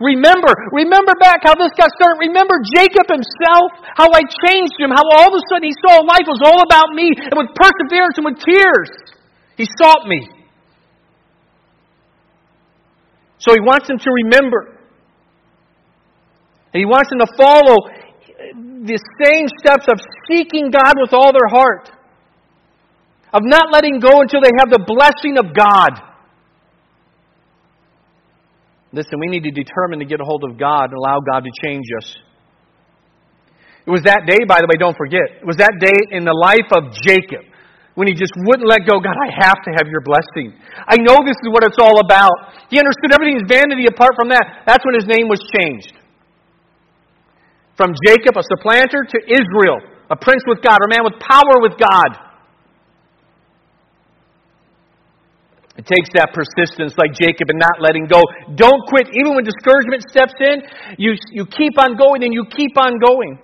Remember, 0.00 0.52
remember 0.76 1.16
back 1.16 1.40
how 1.48 1.56
this 1.56 1.72
got 1.72 1.88
started. 1.96 2.20
Remember 2.20 2.60
Jacob 2.76 3.08
himself, 3.08 3.72
how 3.96 4.12
I 4.12 4.20
changed 4.44 4.76
him, 4.76 4.92
how 4.92 5.00
all 5.16 5.32
of 5.32 5.36
a 5.36 5.42
sudden 5.48 5.64
he 5.64 5.72
saw 5.80 6.04
life 6.04 6.28
was 6.28 6.44
all 6.44 6.60
about 6.60 6.92
me, 6.92 7.08
and 7.08 7.36
with 7.40 7.48
perseverance 7.56 8.20
and 8.20 8.28
with 8.28 8.36
tears, 8.44 8.92
he 9.56 9.64
sought 9.80 10.04
me. 10.04 10.37
So 13.38 13.54
he 13.54 13.60
wants 13.60 13.88
them 13.88 13.98
to 13.98 14.10
remember. 14.24 14.78
And 16.72 16.80
he 16.80 16.84
wants 16.84 17.10
them 17.10 17.20
to 17.20 17.30
follow 17.36 17.76
the 18.84 18.98
same 19.24 19.46
steps 19.58 19.86
of 19.88 19.98
seeking 20.28 20.70
God 20.70 20.94
with 21.00 21.12
all 21.12 21.32
their 21.32 21.48
heart 21.50 21.90
of 23.32 23.42
not 23.44 23.72
letting 23.72 24.00
go 24.00 24.20
until 24.20 24.40
they 24.40 24.50
have 24.58 24.70
the 24.70 24.84
blessing 24.86 25.36
of 25.36 25.54
God. 25.54 26.00
Listen, 28.92 29.20
we 29.20 29.26
need 29.26 29.44
to 29.44 29.50
determine 29.50 29.98
to 29.98 30.06
get 30.06 30.20
a 30.20 30.24
hold 30.24 30.44
of 30.44 30.58
God 30.58 30.84
and 30.84 30.94
allow 30.94 31.20
God 31.20 31.44
to 31.44 31.50
change 31.62 31.84
us. 32.00 32.16
It 33.86 33.90
was 33.90 34.02
that 34.04 34.24
day, 34.26 34.44
by 34.46 34.60
the 34.60 34.66
way, 34.66 34.78
don't 34.78 34.96
forget. 34.96 35.40
It 35.40 35.46
was 35.46 35.56
that 35.56 35.76
day 35.80 36.16
in 36.16 36.24
the 36.24 36.32
life 36.32 36.68
of 36.72 36.92
Jacob 37.04 37.47
when 37.98 38.06
he 38.06 38.14
just 38.14 38.30
wouldn't 38.46 38.70
let 38.70 38.86
go. 38.86 39.02
God, 39.02 39.18
I 39.18 39.26
have 39.42 39.58
to 39.66 39.70
have 39.74 39.90
your 39.90 39.98
blessing. 40.06 40.54
I 40.86 41.02
know 41.02 41.18
this 41.26 41.34
is 41.42 41.50
what 41.50 41.66
it's 41.66 41.82
all 41.82 41.98
about. 41.98 42.54
He 42.70 42.78
understood 42.78 43.10
everything 43.10 43.42
is 43.42 43.46
vanity 43.50 43.90
apart 43.90 44.14
from 44.14 44.30
that. 44.30 44.62
That's 44.70 44.86
when 44.86 44.94
his 44.94 45.10
name 45.10 45.26
was 45.26 45.42
changed. 45.50 45.98
From 47.74 47.98
Jacob, 48.06 48.38
a 48.38 48.44
supplanter, 48.46 49.02
to 49.02 49.18
Israel, 49.26 49.82
a 50.14 50.14
prince 50.14 50.46
with 50.46 50.62
God, 50.62 50.78
or 50.78 50.86
a 50.86 50.92
man 50.94 51.02
with 51.02 51.18
power 51.18 51.58
with 51.58 51.74
God. 51.74 52.30
It 55.74 55.90
takes 55.90 56.14
that 56.14 56.30
persistence 56.30 56.94
like 57.02 57.18
Jacob 57.18 57.50
and 57.50 57.58
not 57.58 57.82
letting 57.82 58.06
go. 58.06 58.22
Don't 58.54 58.82
quit. 58.86 59.10
Even 59.10 59.34
when 59.34 59.42
discouragement 59.42 60.06
steps 60.06 60.38
in, 60.38 60.62
you, 61.02 61.18
you 61.34 61.46
keep 61.50 61.74
on 61.82 61.98
going 61.98 62.22
and 62.22 62.30
you 62.30 62.46
keep 62.46 62.78
on 62.78 63.02
going. 63.02 63.42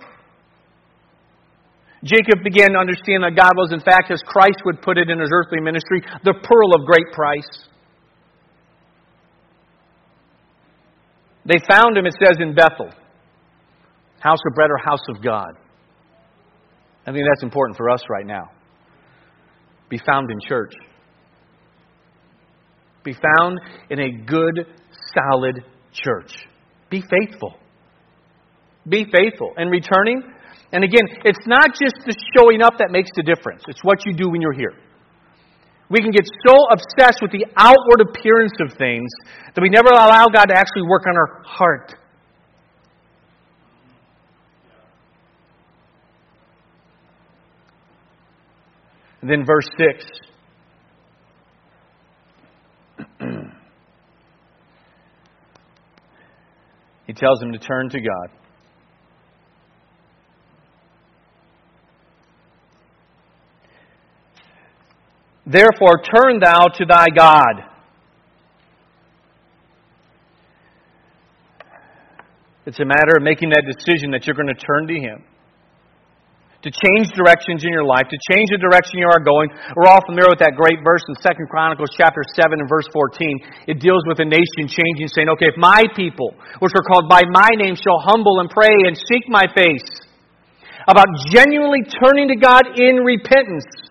Jacob 2.05 2.43
began 2.43 2.71
to 2.73 2.79
understand 2.79 3.23
that 3.23 3.35
God 3.35 3.51
was, 3.57 3.73
in 3.73 3.81
fact, 3.81 4.11
as 4.11 4.21
Christ 4.25 4.61
would 4.65 4.81
put 4.81 4.97
it 4.97 5.09
in 5.09 5.19
his 5.19 5.29
earthly 5.33 5.59
ministry, 5.59 6.01
the 6.23 6.35
pearl 6.43 6.75
of 6.75 6.85
great 6.85 7.11
price. 7.11 7.67
They 11.45 11.59
found 11.69 11.97
him, 11.97 12.05
it 12.05 12.15
says, 12.23 12.37
in 12.39 12.53
Bethel. 12.55 12.89
House 14.19 14.39
of 14.47 14.55
bread 14.55 14.69
or 14.71 14.77
house 14.77 15.03
of 15.09 15.23
God. 15.23 15.57
I 17.05 17.11
think 17.11 17.25
that's 17.27 17.43
important 17.43 17.77
for 17.77 17.89
us 17.89 18.01
right 18.09 18.25
now. 18.25 18.51
Be 19.89 19.99
found 20.05 20.31
in 20.31 20.39
church 20.47 20.73
be 23.05 23.13
found 23.13 23.61
in 23.89 23.99
a 23.99 24.11
good, 24.25 24.65
solid 25.13 25.63
church. 25.93 26.33
Be 26.89 27.01
faithful. 27.01 27.53
Be 28.89 29.05
faithful. 29.05 29.53
And 29.55 29.71
returning, 29.71 30.23
and 30.75 30.83
again, 30.83 31.07
it's 31.23 31.47
not 31.47 31.69
just 31.71 31.95
the 32.05 32.13
showing 32.35 32.61
up 32.61 32.73
that 32.79 32.91
makes 32.91 33.09
the 33.15 33.23
difference, 33.23 33.63
it's 33.69 33.81
what 33.81 34.05
you 34.05 34.13
do 34.13 34.29
when 34.29 34.41
you're 34.41 34.51
here. 34.51 34.73
We 35.89 36.01
can 36.01 36.11
get 36.11 36.25
so 36.45 36.53
obsessed 36.69 37.19
with 37.21 37.31
the 37.31 37.45
outward 37.55 38.01
appearance 38.01 38.51
of 38.59 38.77
things 38.77 39.09
that 39.55 39.61
we 39.61 39.69
never 39.69 39.87
allow 39.87 40.27
God 40.27 40.47
to 40.47 40.53
actually 40.53 40.81
work 40.81 41.03
on 41.07 41.15
our 41.15 41.43
heart. 41.45 41.95
And 49.21 49.29
then 49.29 49.45
verse 49.45 49.69
6 49.77 50.05
he 57.07 57.13
tells 57.13 57.41
him 57.41 57.53
to 57.53 57.59
turn 57.59 57.89
to 57.91 58.01
God. 58.01 58.44
Therefore, 65.45 66.01
turn 66.01 66.39
thou 66.39 66.67
to 66.67 66.85
thy 66.85 67.05
God. 67.15 67.71
It's 72.65 72.79
a 72.79 72.85
matter 72.85 73.17
of 73.17 73.23
making 73.23 73.49
that 73.49 73.63
decision 73.65 74.09
that 74.11 74.25
you're 74.25 74.35
going 74.35 74.53
to 74.53 74.55
turn 74.55 74.87
to 74.87 74.95
Him 74.95 75.23
to 76.65 76.73
change 76.73 77.13
directions 77.13 77.61
in 77.61 77.69
your 77.69 77.85
life, 77.85 78.09
to 78.09 78.17
change 78.33 78.49
the 78.49 78.57
direction 78.57 78.97
you 78.97 79.05
are 79.05 79.21
going. 79.21 79.53
We're 79.77 79.85
all 79.85 80.01
familiar 80.09 80.33
with 80.33 80.41
that 80.41 80.57
great 80.57 80.81
verse 80.81 81.05
in 81.05 81.13
2 81.13 81.45
Chronicles 81.45 81.93
chapter 81.93 82.25
7 82.33 82.57
and 82.57 82.65
verse 82.65 82.89
14. 82.89 83.69
It 83.69 83.77
deals 83.77 84.01
with 84.09 84.17
a 84.17 84.25
nation 84.25 84.65
changing, 84.65 85.13
saying, 85.13 85.29
okay, 85.37 85.53
if 85.53 85.57
my 85.61 85.85
people, 85.93 86.33
which 86.57 86.73
are 86.73 86.81
called 86.81 87.05
by 87.05 87.21
my 87.29 87.53
name, 87.61 87.77
shall 87.77 88.01
humble 88.01 88.41
and 88.41 88.49
pray 88.49 88.73
and 88.89 88.97
seek 88.97 89.29
my 89.29 89.45
face, 89.53 90.09
about 90.89 91.05
genuinely 91.29 91.85
turning 92.01 92.33
to 92.33 92.37
God 92.41 92.65
in 92.81 93.05
repentance. 93.05 93.84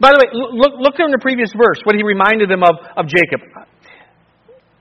By 0.00 0.10
the 0.10 0.18
way, 0.18 0.28
look, 0.32 0.74
look 0.78 0.94
in 0.98 1.10
the 1.10 1.22
previous 1.22 1.50
verse, 1.54 1.78
what 1.84 1.94
he 1.94 2.02
reminded 2.02 2.50
them 2.50 2.62
of, 2.62 2.74
of 2.96 3.06
Jacob. 3.06 3.40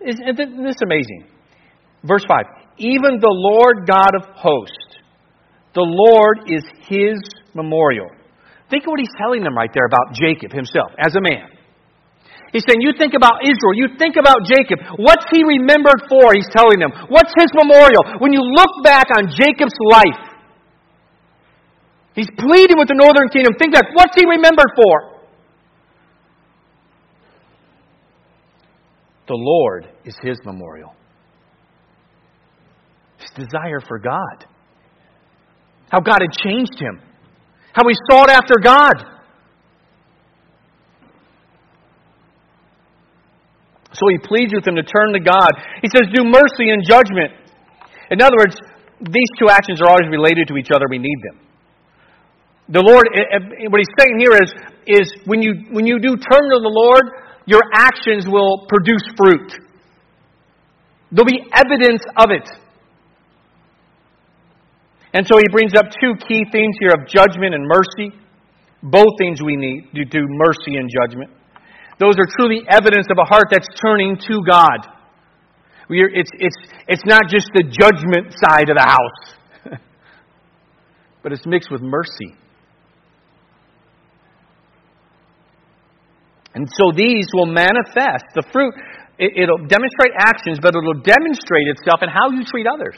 Isn't 0.01 0.63
this 0.63 0.81
amazing? 0.83 1.29
Verse 2.03 2.25
5 2.27 2.45
Even 2.77 3.19
the 3.21 3.33
Lord 3.33 3.87
God 3.87 4.13
of 4.17 4.23
hosts 4.35 4.85
the 5.75 5.83
Lord 5.83 6.47
is 6.47 6.63
his 6.87 7.19
memorial. 7.51 8.07
Think 8.71 8.87
of 8.87 8.95
what 8.95 9.03
he's 9.03 9.13
telling 9.19 9.43
them 9.43 9.53
right 9.59 9.69
there 9.75 9.85
about 9.85 10.15
Jacob 10.15 10.55
himself 10.55 10.95
as 10.97 11.13
a 11.19 11.21
man. 11.21 11.51
He's 12.55 12.63
saying, 12.63 12.79
You 12.79 12.95
think 12.95 13.11
about 13.11 13.43
Israel, 13.43 13.75
you 13.75 13.91
think 13.99 14.15
about 14.15 14.47
Jacob. 14.47 14.79
What's 14.95 15.27
he 15.35 15.43
remembered 15.43 16.07
for? 16.07 16.31
He's 16.31 16.47
telling 16.55 16.79
them. 16.79 16.95
What's 17.11 17.35
his 17.35 17.51
memorial? 17.51 18.23
When 18.23 18.31
you 18.31 18.39
look 18.39 18.71
back 18.87 19.11
on 19.11 19.27
Jacob's 19.27 19.75
life, 19.91 20.17
he's 22.15 22.29
pleading 22.37 22.77
with 22.77 22.87
the 22.87 22.95
northern 22.95 23.29
kingdom. 23.29 23.53
Think 23.59 23.73
back, 23.73 23.85
what's 23.93 24.15
he 24.15 24.25
remembered 24.25 24.71
for? 24.75 25.15
The 29.27 29.35
Lord 29.35 29.87
is 30.05 30.15
his 30.21 30.37
memorial. 30.45 30.93
His 33.17 33.45
desire 33.45 33.79
for 33.87 33.99
God. 33.99 34.45
How 35.89 35.99
God 35.99 36.19
had 36.21 36.31
changed 36.31 36.79
him. 36.79 37.01
How 37.73 37.83
he 37.87 37.95
sought 38.09 38.29
after 38.29 38.55
God. 38.63 39.15
So 43.93 44.05
he 44.09 44.17
pleads 44.17 44.53
with 44.53 44.67
him 44.67 44.75
to 44.75 44.83
turn 44.83 45.13
to 45.13 45.19
God. 45.19 45.49
He 45.81 45.87
says, 45.87 46.03
Do 46.13 46.23
mercy 46.23 46.69
and 46.69 46.83
judgment. 46.85 47.31
In 48.11 48.21
other 48.21 48.35
words, 48.37 48.55
these 49.01 49.29
two 49.39 49.49
actions 49.49 49.81
are 49.81 49.89
always 49.89 50.07
related 50.11 50.47
to 50.49 50.57
each 50.57 50.69
other. 50.73 50.85
We 50.89 50.99
need 50.99 51.19
them. 51.23 51.44
The 52.69 52.81
Lord, 52.81 53.05
eh, 53.13 53.21
eh, 53.21 53.67
what 53.69 53.79
he's 53.79 53.93
saying 53.99 54.17
here 54.17 54.33
is, 54.41 54.49
is 54.87 55.13
when, 55.25 55.41
you, 55.41 55.69
when 55.71 55.85
you 55.85 55.99
do 55.99 56.17
turn 56.17 56.43
to 56.49 56.59
the 56.61 56.73
Lord, 56.73 57.03
your 57.45 57.61
actions 57.73 58.25
will 58.27 58.65
produce 58.67 59.05
fruit. 59.17 59.53
There'll 61.11 61.29
be 61.29 61.45
evidence 61.53 62.01
of 62.17 62.31
it. 62.31 62.49
And 65.13 65.25
so 65.25 65.37
he 65.37 65.45
brings 65.51 65.71
up 65.77 65.85
two 66.01 66.13
key 66.27 66.43
themes 66.51 66.75
here 66.79 66.91
of 66.91 67.07
judgment 67.07 67.53
and 67.53 67.63
mercy. 67.69 68.11
Both 68.81 69.15
things 69.17 69.41
we 69.41 69.55
need 69.55 69.89
to 69.95 70.03
do 70.03 70.25
mercy 70.27 70.75
and 70.75 70.89
judgment. 70.89 71.31
Those 71.99 72.15
are 72.19 72.27
truly 72.37 72.65
evidence 72.67 73.07
of 73.09 73.17
a 73.21 73.25
heart 73.25 73.47
that's 73.51 73.67
turning 73.79 74.17
to 74.27 74.41
God. 74.45 74.85
Are, 75.87 76.09
it's, 76.11 76.31
it's, 76.33 76.57
it's 76.87 77.05
not 77.05 77.29
just 77.29 77.49
the 77.53 77.63
judgment 77.63 78.33
side 78.43 78.69
of 78.69 78.75
the 78.75 78.83
house, 78.83 79.79
but 81.23 81.31
it's 81.31 81.45
mixed 81.45 81.71
with 81.71 81.81
mercy. 81.81 82.35
And 86.55 86.67
so 86.67 86.95
these 86.95 87.27
will 87.33 87.47
manifest. 87.51 88.25
The 88.33 88.43
fruit, 88.51 88.73
it, 89.19 89.43
it'll 89.43 89.67
demonstrate 89.67 90.15
actions, 90.17 90.57
but 90.61 90.73
it'll 90.73 91.03
demonstrate 91.03 91.67
itself 91.67 91.99
in 92.01 92.09
how 92.09 92.31
you 92.31 92.43
treat 92.43 92.65
others. 92.65 92.97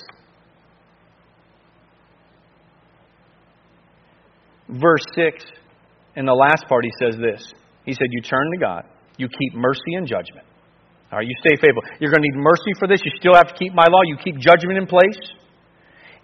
verse 4.70 5.04
6, 5.16 5.44
in 6.16 6.26
the 6.26 6.34
last 6.34 6.66
part, 6.68 6.84
he 6.84 6.92
says 7.00 7.16
this. 7.20 7.54
He 7.86 7.94
said, 7.94 8.08
You 8.12 8.22
turn 8.22 8.52
to 8.52 8.60
God, 8.60 8.84
you 9.18 9.28
keep 9.28 9.56
mercy 9.56 9.96
and 9.96 10.08
judgment. 10.08 10.46
All 11.12 11.20
right, 11.20 11.28
you 11.28 11.36
stay 11.40 11.56
faithful. 11.56 11.84
You're 12.00 12.12
going 12.12 12.22
to 12.22 12.28
need 12.28 12.36
mercy 12.36 12.76
for 12.80 12.88
this. 12.88 13.00
You 13.06 13.12
still 13.18 13.34
have 13.34 13.48
to 13.48 13.56
keep 13.56 13.74
my 13.74 13.86
law. 13.90 14.02
You 14.04 14.18
keep 14.18 14.38
judgment 14.40 14.78
in 14.78 14.88
place. 14.88 15.20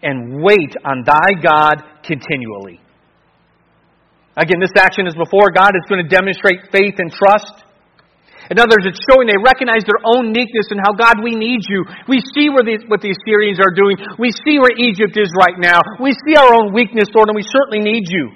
And 0.02 0.44
wait 0.44 0.76
on 0.84 1.04
thy 1.06 1.40
God 1.42 1.76
continually. 2.04 2.83
Again, 4.36 4.58
this 4.60 4.74
action 4.76 5.06
is 5.06 5.14
before 5.14 5.54
God. 5.54 5.78
It's 5.78 5.86
going 5.86 6.02
to 6.02 6.10
demonstrate 6.10 6.74
faith 6.74 6.98
and 6.98 7.14
trust. 7.14 7.64
In 8.52 8.60
other 8.60 8.76
words, 8.76 8.90
it's 8.90 9.04
showing 9.08 9.30
they 9.30 9.40
recognize 9.40 9.86
their 9.88 10.02
own 10.04 10.34
weakness 10.34 10.68
and 10.74 10.82
how, 10.84 10.92
God, 10.98 11.24
we 11.24 11.38
need 11.38 11.64
you. 11.70 11.86
We 12.10 12.20
see 12.36 12.52
where 12.52 12.66
the, 12.66 12.82
what 12.92 13.00
the 13.00 13.14
Assyrians 13.14 13.62
are 13.62 13.72
doing. 13.72 13.96
We 14.20 14.36
see 14.44 14.60
where 14.60 14.74
Egypt 14.76 15.16
is 15.16 15.32
right 15.38 15.56
now. 15.56 15.80
We 16.02 16.12
see 16.12 16.36
our 16.36 16.52
own 16.52 16.74
weakness, 16.74 17.08
Lord, 17.16 17.30
and 17.30 17.38
we 17.38 17.46
certainly 17.46 17.80
need 17.80 18.04
you. 18.10 18.36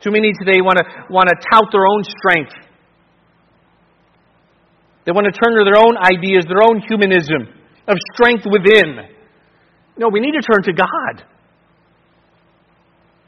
Too 0.00 0.10
many 0.10 0.32
today 0.38 0.64
want 0.64 0.78
to, 0.80 0.84
want 1.10 1.28
to 1.28 1.36
tout 1.36 1.68
their 1.72 1.84
own 1.84 2.04
strength. 2.04 2.56
They 5.04 5.12
want 5.12 5.28
to 5.28 5.34
turn 5.36 5.58
to 5.60 5.64
their 5.68 5.76
own 5.76 6.00
ideas, 6.00 6.48
their 6.48 6.64
own 6.64 6.80
humanism 6.80 7.52
of 7.88 7.98
strength 8.14 8.48
within. 8.48 8.96
No, 9.98 10.08
we 10.08 10.20
need 10.20 10.32
to 10.32 10.40
turn 10.40 10.62
to 10.64 10.72
God. 10.72 11.33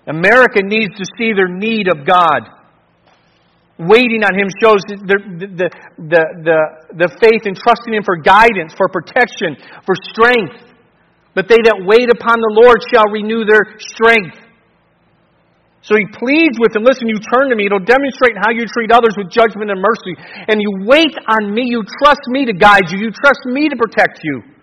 America 0.06 0.62
needs 0.62 0.94
to 0.96 1.04
see 1.18 1.32
their 1.34 1.48
need 1.48 1.88
of 1.88 2.06
God 2.06 2.56
waiting 3.78 4.24
on 4.24 4.32
Him 4.32 4.48
shows 4.56 4.80
the, 4.88 4.96
the, 4.96 5.68
the, 6.00 6.22
the, 6.40 6.60
the 6.96 7.08
faith 7.20 7.44
and 7.44 7.56
trusting 7.56 7.92
Him 7.92 8.04
for 8.04 8.16
guidance, 8.16 8.72
for 8.72 8.88
protection, 8.88 9.56
for 9.84 9.94
strength. 10.12 10.64
But 11.36 11.52
they 11.52 11.60
that 11.68 11.84
wait 11.84 12.08
upon 12.08 12.40
the 12.40 12.52
Lord 12.56 12.80
shall 12.88 13.12
renew 13.12 13.44
their 13.44 13.76
strength. 13.76 14.40
So 15.84 15.94
he 15.94 16.08
pleads 16.08 16.58
with 16.58 16.74
them, 16.74 16.82
listen, 16.82 17.06
you 17.06 17.20
turn 17.20 17.46
to 17.52 17.54
me, 17.54 17.70
it'll 17.70 17.84
demonstrate 17.84 18.34
how 18.34 18.50
you 18.50 18.66
treat 18.66 18.90
others 18.90 19.14
with 19.14 19.30
judgment 19.30 19.70
and 19.70 19.78
mercy. 19.78 20.18
And 20.48 20.58
you 20.58 20.88
wait 20.88 21.14
on 21.30 21.54
me, 21.54 21.62
you 21.68 21.84
trust 22.02 22.26
me 22.26 22.42
to 22.48 22.54
guide 22.56 22.90
you, 22.90 22.98
you 22.98 23.12
trust 23.12 23.44
me 23.46 23.68
to 23.68 23.76
protect 23.76 24.24
you. 24.24 24.55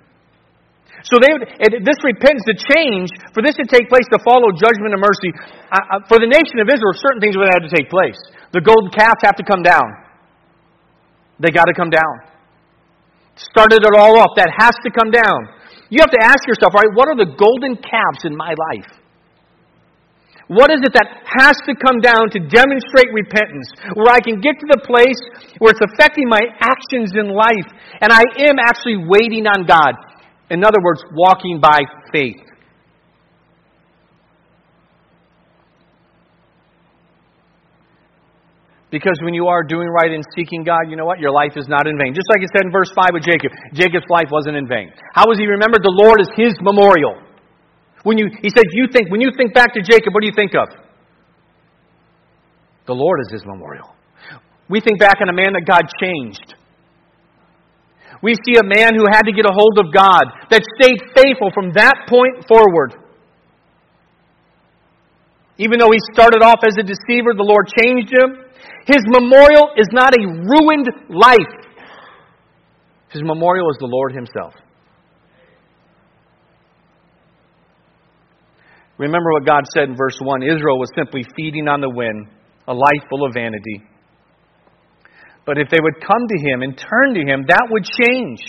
So 1.03 1.19
they, 1.19 1.35
this 1.83 1.99
repentance 1.99 2.47
to 2.47 2.55
change, 2.55 3.11
for 3.35 3.43
this 3.43 3.59
to 3.59 3.67
take 3.67 3.91
place 3.91 4.07
to 4.15 4.19
follow 4.23 4.55
judgment 4.55 4.95
and 4.95 5.03
mercy, 5.03 5.35
uh, 5.67 5.99
for 6.07 6.15
the 6.15 6.29
nation 6.31 6.63
of 6.63 6.71
Israel, 6.71 6.95
certain 6.95 7.19
things 7.19 7.35
would 7.35 7.51
have 7.51 7.63
to 7.67 7.71
take 7.71 7.91
place. 7.91 8.15
The 8.55 8.63
golden 8.63 8.87
calves 8.95 9.19
have 9.27 9.35
to 9.35 9.43
come 9.43 9.67
down. 9.67 9.83
They 11.43 11.51
got 11.51 11.67
to 11.67 11.75
come 11.75 11.91
down. 11.91 12.13
Started 13.35 13.83
it 13.83 13.93
all 13.99 14.15
off. 14.15 14.31
That 14.39 14.47
has 14.55 14.71
to 14.87 14.89
come 14.95 15.11
down. 15.11 15.51
You 15.91 15.99
have 15.99 16.13
to 16.15 16.23
ask 16.23 16.39
yourself, 16.47 16.71
right, 16.71 16.87
what 16.95 17.11
are 17.11 17.19
the 17.19 17.35
golden 17.35 17.75
calves 17.83 18.23
in 18.23 18.31
my 18.37 18.55
life? 18.55 19.03
What 20.47 20.71
is 20.71 20.79
it 20.83 20.93
that 20.95 21.07
has 21.23 21.55
to 21.67 21.73
come 21.75 21.99
down 21.99 22.29
to 22.31 22.39
demonstrate 22.39 23.11
repentance? 23.11 23.67
Where 23.95 24.11
I 24.11 24.19
can 24.19 24.39
get 24.39 24.59
to 24.59 24.67
the 24.71 24.81
place 24.87 25.19
where 25.59 25.71
it's 25.71 25.83
affecting 25.83 26.27
my 26.27 26.41
actions 26.59 27.11
in 27.15 27.31
life 27.31 27.67
and 27.99 28.11
I 28.11 28.23
am 28.47 28.59
actually 28.59 29.03
waiting 29.03 29.47
on 29.47 29.65
God. 29.65 29.95
In 30.53 30.63
other 30.63 30.77
words, 30.83 31.03
walking 31.11 31.59
by 31.59 31.79
faith. 32.13 32.37
Because 38.91 39.17
when 39.23 39.33
you 39.33 39.47
are 39.47 39.63
doing 39.63 39.87
right 39.89 40.11
and 40.11 40.23
seeking 40.37 40.63
God, 40.63 40.85
you 40.87 40.95
know 40.95 41.05
what? 41.05 41.17
Your 41.19 41.31
life 41.31 41.57
is 41.57 41.67
not 41.67 41.87
in 41.87 41.97
vain. 41.97 42.13
Just 42.13 42.29
like 42.29 42.43
it 42.43 42.49
said 42.53 42.65
in 42.65 42.71
verse 42.71 42.91
5 42.93 43.09
with 43.13 43.23
Jacob. 43.23 43.51
Jacob's 43.73 44.05
life 44.07 44.29
wasn't 44.29 44.55
in 44.55 44.67
vain. 44.67 44.93
How 45.15 45.25
was 45.25 45.39
he 45.39 45.47
remembered? 45.47 45.81
The 45.81 45.97
Lord 45.97 46.21
is 46.21 46.29
his 46.37 46.53
memorial. 46.61 47.17
When 48.03 48.19
you, 48.19 48.29
he 48.29 48.49
said, 48.49 48.65
you 48.73 48.85
think, 48.93 49.09
when 49.09 49.21
you 49.21 49.31
think 49.35 49.55
back 49.55 49.73
to 49.73 49.81
Jacob, 49.81 50.13
what 50.13 50.21
do 50.21 50.27
you 50.27 50.37
think 50.37 50.53
of? 50.53 50.69
The 52.85 52.93
Lord 52.93 53.21
is 53.25 53.31
his 53.31 53.43
memorial. 53.47 53.95
We 54.69 54.79
think 54.79 54.99
back 54.99 55.17
on 55.19 55.29
a 55.29 55.33
man 55.33 55.53
that 55.53 55.65
God 55.65 55.89
changed. 55.99 56.53
We 58.23 58.33
see 58.47 58.55
a 58.55 58.63
man 58.63 58.95
who 58.95 59.03
had 59.11 59.27
to 59.27 59.33
get 59.35 59.43
a 59.45 59.51
hold 59.51 59.77
of 59.77 59.91
God, 59.91 60.23
that 60.49 60.63
stayed 60.79 61.03
faithful 61.11 61.51
from 61.53 61.75
that 61.75 62.07
point 62.07 62.47
forward. 62.47 62.95
Even 65.57 65.77
though 65.77 65.91
he 65.91 65.99
started 66.13 66.41
off 66.41 66.63
as 66.65 66.79
a 66.79 66.83
deceiver, 66.83 67.35
the 67.35 67.43
Lord 67.43 67.67
changed 67.67 68.09
him. 68.15 68.47
His 68.87 69.03
memorial 69.11 69.75
is 69.75 69.87
not 69.91 70.15
a 70.15 70.23
ruined 70.23 70.87
life. 71.09 71.63
His 73.11 73.21
memorial 73.23 73.69
is 73.69 73.77
the 73.79 73.85
Lord 73.85 74.13
Himself. 74.13 74.53
Remember 78.97 79.31
what 79.33 79.45
God 79.45 79.63
said 79.73 79.89
in 79.89 79.95
verse 79.95 80.17
1 80.19 80.43
Israel 80.43 80.79
was 80.79 80.89
simply 80.95 81.23
feeding 81.35 81.67
on 81.67 81.81
the 81.81 81.89
wind, 81.89 82.27
a 82.67 82.73
life 82.73 83.03
full 83.09 83.25
of 83.25 83.33
vanity. 83.33 83.83
But 85.45 85.57
if 85.57 85.69
they 85.69 85.79
would 85.81 85.95
come 85.99 86.27
to 86.27 86.49
Him 86.49 86.61
and 86.61 86.77
turn 86.77 87.13
to 87.15 87.21
Him, 87.21 87.45
that 87.47 87.67
would 87.69 87.83
change. 87.83 88.39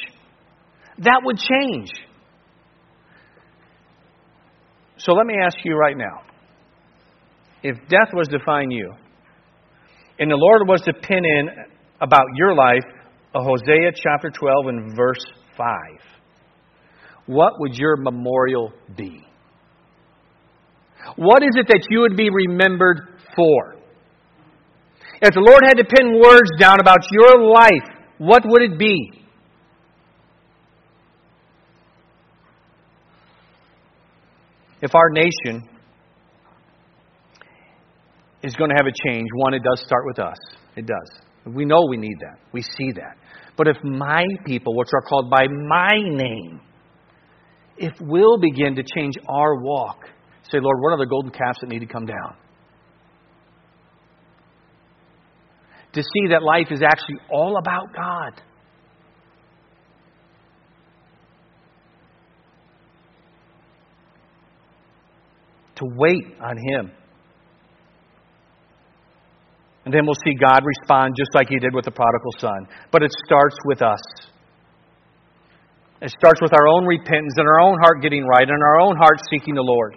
That 0.98 1.20
would 1.24 1.38
change. 1.38 1.90
So 4.96 5.12
let 5.12 5.26
me 5.26 5.34
ask 5.44 5.56
you 5.64 5.76
right 5.76 5.96
now 5.96 6.22
if 7.62 7.76
death 7.88 8.10
was 8.12 8.28
to 8.28 8.38
find 8.44 8.72
you, 8.72 8.92
and 10.18 10.30
the 10.30 10.36
Lord 10.36 10.68
was 10.68 10.82
to 10.82 10.92
pin 10.92 11.24
in 11.24 11.48
about 12.00 12.26
your 12.36 12.54
life 12.54 12.84
a 13.34 13.42
Hosea 13.42 13.90
chapter 13.96 14.30
12 14.30 14.66
and 14.66 14.96
verse 14.96 15.24
5. 15.56 15.66
What 17.26 17.54
would 17.58 17.74
your 17.74 17.96
memorial 17.96 18.72
be? 18.96 19.26
What 21.16 21.42
is 21.42 21.50
it 21.56 21.66
that 21.68 21.86
you 21.90 22.00
would 22.00 22.16
be 22.16 22.30
remembered 22.30 23.18
for? 23.34 23.76
If 25.26 25.32
the 25.32 25.40
Lord 25.40 25.62
had 25.64 25.78
to 25.78 25.84
pin 25.84 26.20
words 26.20 26.50
down 26.58 26.80
about 26.80 26.98
your 27.10 27.50
life, 27.50 27.88
what 28.18 28.42
would 28.44 28.60
it 28.60 28.78
be? 28.78 29.10
If 34.82 34.94
our 34.94 35.08
nation 35.08 35.66
is 38.42 38.54
going 38.54 38.68
to 38.68 38.76
have 38.76 38.86
a 38.86 39.08
change, 39.08 39.26
one, 39.36 39.54
it 39.54 39.62
does 39.62 39.82
start 39.86 40.04
with 40.04 40.18
us. 40.18 40.36
It 40.76 40.84
does. 40.84 41.54
We 41.54 41.64
know 41.64 41.86
we 41.88 41.96
need 41.96 42.18
that. 42.20 42.38
We 42.52 42.60
see 42.60 42.92
that. 42.92 43.16
But 43.56 43.66
if 43.66 43.78
my 43.82 44.26
people, 44.44 44.76
which 44.76 44.90
are 44.92 45.08
called 45.08 45.30
by 45.30 45.46
my 45.48 45.88
name, 46.02 46.60
if 47.78 47.94
we'll 47.98 48.36
begin 48.36 48.76
to 48.76 48.82
change 48.94 49.14
our 49.26 49.54
walk, 49.62 50.00
say, 50.50 50.58
Lord, 50.60 50.82
what 50.82 50.92
are 50.92 50.98
the 50.98 51.08
golden 51.08 51.30
calves 51.30 51.60
that 51.62 51.70
need 51.70 51.80
to 51.80 51.86
come 51.86 52.04
down? 52.04 52.43
To 55.94 56.02
see 56.02 56.28
that 56.30 56.42
life 56.42 56.68
is 56.70 56.82
actually 56.82 57.18
all 57.30 57.56
about 57.56 57.94
God. 57.94 58.42
To 65.76 65.84
wait 65.96 66.24
on 66.40 66.56
Him 66.56 66.92
and 69.84 69.92
then 69.92 70.06
we'll 70.06 70.18
see 70.24 70.32
God 70.34 70.64
respond 70.64 71.14
just 71.16 71.34
like 71.34 71.48
He 71.48 71.58
did 71.58 71.74
with 71.74 71.84
the 71.84 71.90
prodigal 71.90 72.32
son. 72.38 72.66
But 72.90 73.02
it 73.02 73.12
starts 73.26 73.56
with 73.66 73.82
us. 73.82 74.00
It 76.00 76.10
starts 76.10 76.40
with 76.40 76.52
our 76.54 76.66
own 76.68 76.86
repentance 76.86 77.34
and 77.36 77.46
our 77.46 77.60
own 77.60 77.78
heart 77.80 78.02
getting 78.02 78.24
right 78.24 78.48
and 78.48 78.62
our 78.62 78.80
own 78.80 78.96
heart 78.96 79.18
seeking 79.30 79.54
the 79.54 79.62
Lord. 79.62 79.96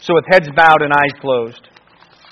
So, 0.00 0.14
with 0.14 0.24
heads 0.30 0.48
bowed 0.54 0.82
and 0.82 0.92
eyes 0.92 1.18
closed, 1.20 1.68